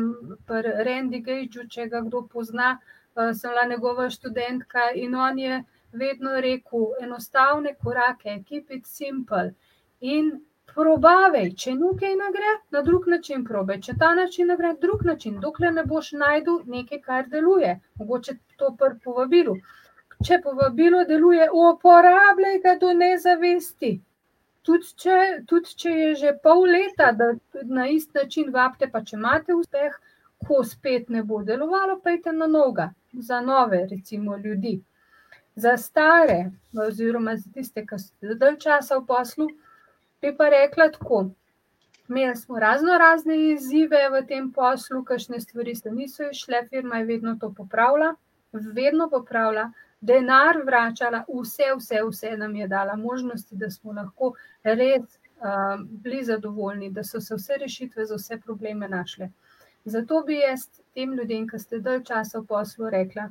[0.49, 5.59] pri Randy Gageu, če ga kdo pozna, uh, sem bila njegova študentka in on je
[5.93, 9.51] vedno rekel: enostavne korake, keep it simple.
[10.01, 10.31] In
[10.75, 13.81] probavaj, če nekaj ne gre, na drug način probaj.
[13.87, 17.79] Če ta način ne gre, drug način, dokler ne boš najdel nekaj, kar deluje.
[18.01, 19.57] Mogoče to prvo povabilo.
[20.27, 23.99] Če povabilo deluje, uporabljaj ga do nezavesti
[24.69, 25.17] tudi če,
[25.49, 27.33] tudi če je že pol leta, da
[27.65, 29.95] na isti način vabite, pa če imate uspeh,
[30.45, 32.91] ko spet ne bo delovalo, pejte na noga,
[33.31, 34.77] za nove, recimo, ljudi.
[35.59, 36.39] Za stare,
[36.85, 39.49] oziroma za tiste, ki so dalj časa v poslu,
[40.23, 41.31] bi pa rekla tako.
[42.09, 47.05] Imeli smo razno razne izzive v tem poslu, kakšne stvari se niso išle, firma je
[47.05, 48.15] vedno to popravila,
[48.53, 55.03] vedno popravila, denar vračala, vse, vse, vse nam je dala možnosti, da smo lahko res
[55.03, 59.31] uh, bili zadovoljni, da so se vse rešitve za vse probleme našle.
[59.85, 63.29] Zato bi jaz tem ljudem, ki ste dalj časa v poslu, rekla: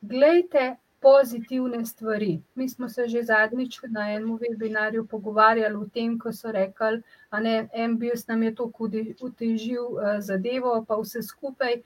[0.00, 2.42] Glejte pozitivne stvari.
[2.54, 7.38] Mi smo se že zadnjič na enem webinarju pogovarjali o tem, ko so rekli, da
[7.38, 8.70] je MBS nam je to
[9.20, 11.82] utežil uh, zadevo, pa vse skupaj.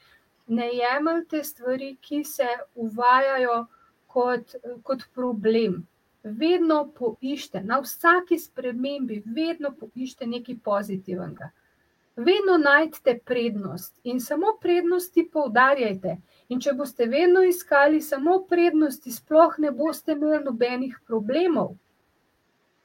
[0.47, 3.67] Ne jemljte stvari, ki se uvajajo
[4.07, 5.87] kot, kot problem.
[6.23, 11.51] Vedno poiščite, na vsaki spremembi, vedno poiščite nekaj pozitivnega.
[12.17, 16.17] Vedno najdete prednost in samo prednosti poudarjajte.
[16.49, 21.73] In če boste vedno iskali samo prednosti, sploh ne boste imeli nobenih problemov.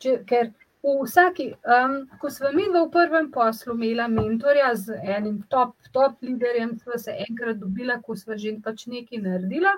[0.02, 0.50] Če, ker
[0.82, 6.18] v vsaki, um, ko smo mi v prvem poslu imeli mentorja z enim top, top
[6.26, 9.76] liderjem, smo se enkrat dobila, ko smo že pač nekaj naredila.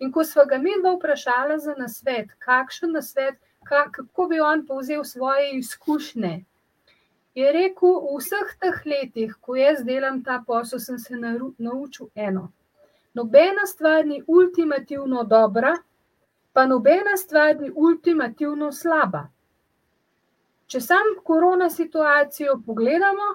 [0.00, 5.04] In ko smo ga mi dva vprašali za nasvet, kakšen nasvet, kako bi on povzel
[5.04, 6.40] svoje izkušnje,
[7.34, 11.16] je rekel: V vseh teh letih, ko jaz delam ta posel, sem se
[11.58, 12.52] naučil eno.
[13.14, 15.76] Nobena stvar ni ultimativno dobra,
[16.52, 19.28] pa nobena stvar ni ultimativno slaba.
[20.66, 23.28] Če sam korona situacijo pogledamo,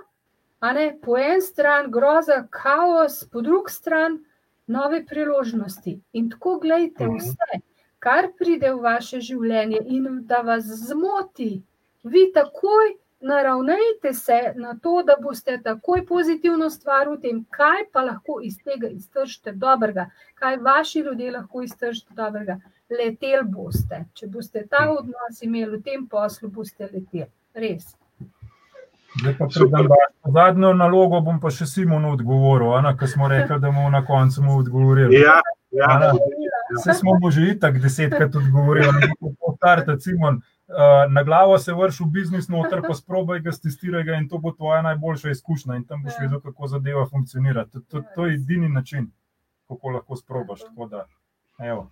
[0.60, 4.24] a ne po en stran groza, kaos, po drugi strani
[4.68, 6.00] nove priložnosti.
[6.14, 7.18] In tako gledite mhm.
[7.18, 7.60] vse,
[8.00, 11.62] kar pride v vaše življenje in da vas zmoti,
[12.04, 18.04] vi takoj naravnajte se na to, da boste takoj pozitivno stvar v tem, kaj pa
[18.04, 22.60] lahko iz tega iztržite dobrega, kaj vaši ljudje lahko iztržite dobrega.
[22.90, 24.06] Letel boste.
[24.14, 27.28] Če boste ta odnos imeli v tem poslu, boste leteli.
[27.54, 27.96] Res.
[30.34, 34.60] Zadnjo nalogo bom pa še Simonu odgovoril, ker smo rekli, da bomo na koncu mu
[34.62, 35.20] odgovorili.
[35.20, 35.42] Ja,
[35.76, 36.14] ja.
[36.78, 40.38] Vse smo mu že itak desetkrat odgovorili, da bo tarta Simon.
[40.38, 40.57] Uh,
[41.10, 44.52] na glavo se vrši v biznis, noter pa sprobaj ga, testiraj ga in to bo
[44.52, 46.26] tvoja najboljša izkušnja, in tam boš Ja.
[46.26, 47.66] videl, kako zadeva funkcionira.
[47.66, 49.12] To, to, to je edini način,
[49.68, 50.60] kako lahko sprobaš.
[50.60, 51.08] Tako da,
[51.60, 51.92] evo,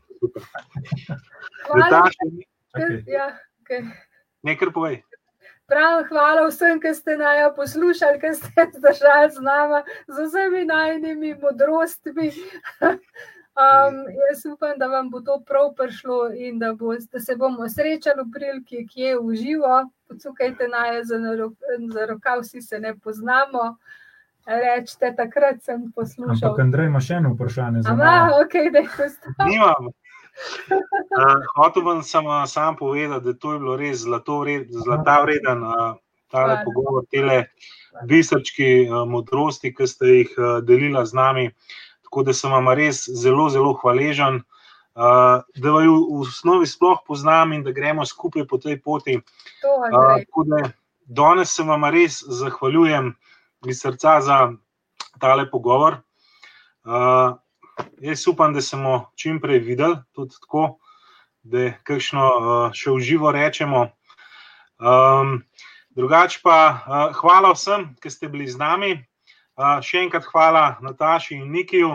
[1.67, 2.25] Hvala, Nataša,
[2.71, 3.03] čakaj.
[3.07, 3.91] ja, okay.
[4.43, 5.01] nekaj povej.
[5.67, 11.33] Prav, hvala vsem, ki ste naj poslušali, ki ste zdržali z nami, z vsemi najnimi
[11.41, 12.31] modrostmi.
[13.55, 13.95] Um,
[14.27, 18.23] jaz upam, da vam bo to prav prišlo in da, bo, da se bomo srečali
[18.27, 19.89] v priliki, kje je uživo.
[20.09, 21.15] Pocukajte naj za,
[21.93, 23.77] za rokav, vsi se ne poznamo.
[24.45, 26.35] Rečete, takrat sem poslušal.
[26.35, 28.41] Ampak Andrej ima še eno vprašanje za Ama, mano.
[28.43, 29.47] ok, da je to.
[29.47, 29.87] Nimam.
[31.15, 35.63] Uh, hotel bom samo sam povedati, da to je bilo res zlato vred, zlata vreden
[35.63, 35.95] uh,
[36.27, 37.45] tale pogovor, tele
[38.03, 41.47] biserčki uh, modrosti, ki ste jih uh, delila z nami.
[42.15, 44.37] Tako da sem vam res zelo, zelo hvaležen,
[44.95, 49.17] uh, da vaju v osnovi sploh poznam in da gremo skupaj po tej poti.
[49.19, 50.69] Uh, da
[51.11, 53.09] danes se vam res zahvaljujem
[53.67, 54.37] iz srca za
[55.19, 55.97] tale pogovor.
[56.87, 57.35] Uh,
[57.99, 60.77] jaz upam, da se bomo čim prej videli, tudi tako,
[61.43, 63.89] da kakšno uh, še v živo rečemo.
[64.79, 65.41] Um,
[65.99, 68.93] drugače pa uh, hvala vsem, ki ste bili z nami.
[69.55, 71.93] Uh, še enkrat hvala Nataši in Nikiju.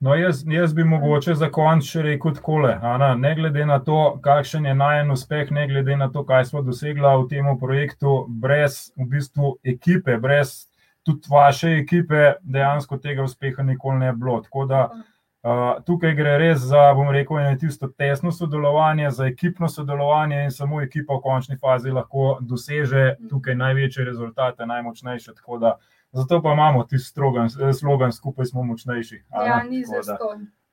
[0.00, 2.70] No, jaz, jaz bi mogoče za konec še rekel takole.
[2.72, 6.62] Ana, ne glede na to, kakšen je najen uspeh, ne glede na to, kaj smo
[6.64, 10.70] dosegli v tem projektu, brez v bistvu ekipe, brez
[11.04, 14.38] tudi vaše ekipe, dejansko tega uspeha nikoli ne bi bilo.
[14.46, 19.68] Tako da uh, tukaj gre res za, bom rekel, eno tisto tesno sodelovanje, za ekipno
[19.68, 25.34] sodelovanje in samo ekipa v končni fazi lahko doseže tukaj največje rezultate, najmočnejše.
[25.34, 25.76] Tako da
[26.12, 27.48] Zato pa imamo tisti strogan,
[27.78, 29.22] slogan, skupaj smo močnejši.
[29.46, 30.18] Ja, ni da, za.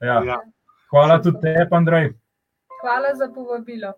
[0.02, 0.24] Ja.
[0.24, 0.40] Ja.
[0.90, 2.14] Hvala tudi tebi, Andrej.
[2.82, 3.94] Hvala za povabilo.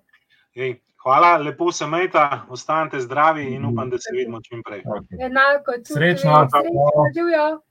[0.55, 4.83] Ej, hvala, lepo se majta, ostanite zdravi in upam, da se vidimo čim prej.
[4.83, 5.25] Okay.
[5.25, 6.41] Enako, tudi Srečno.
[6.41, 6.49] vi.
[6.49, 7.61] Srečno, živijo.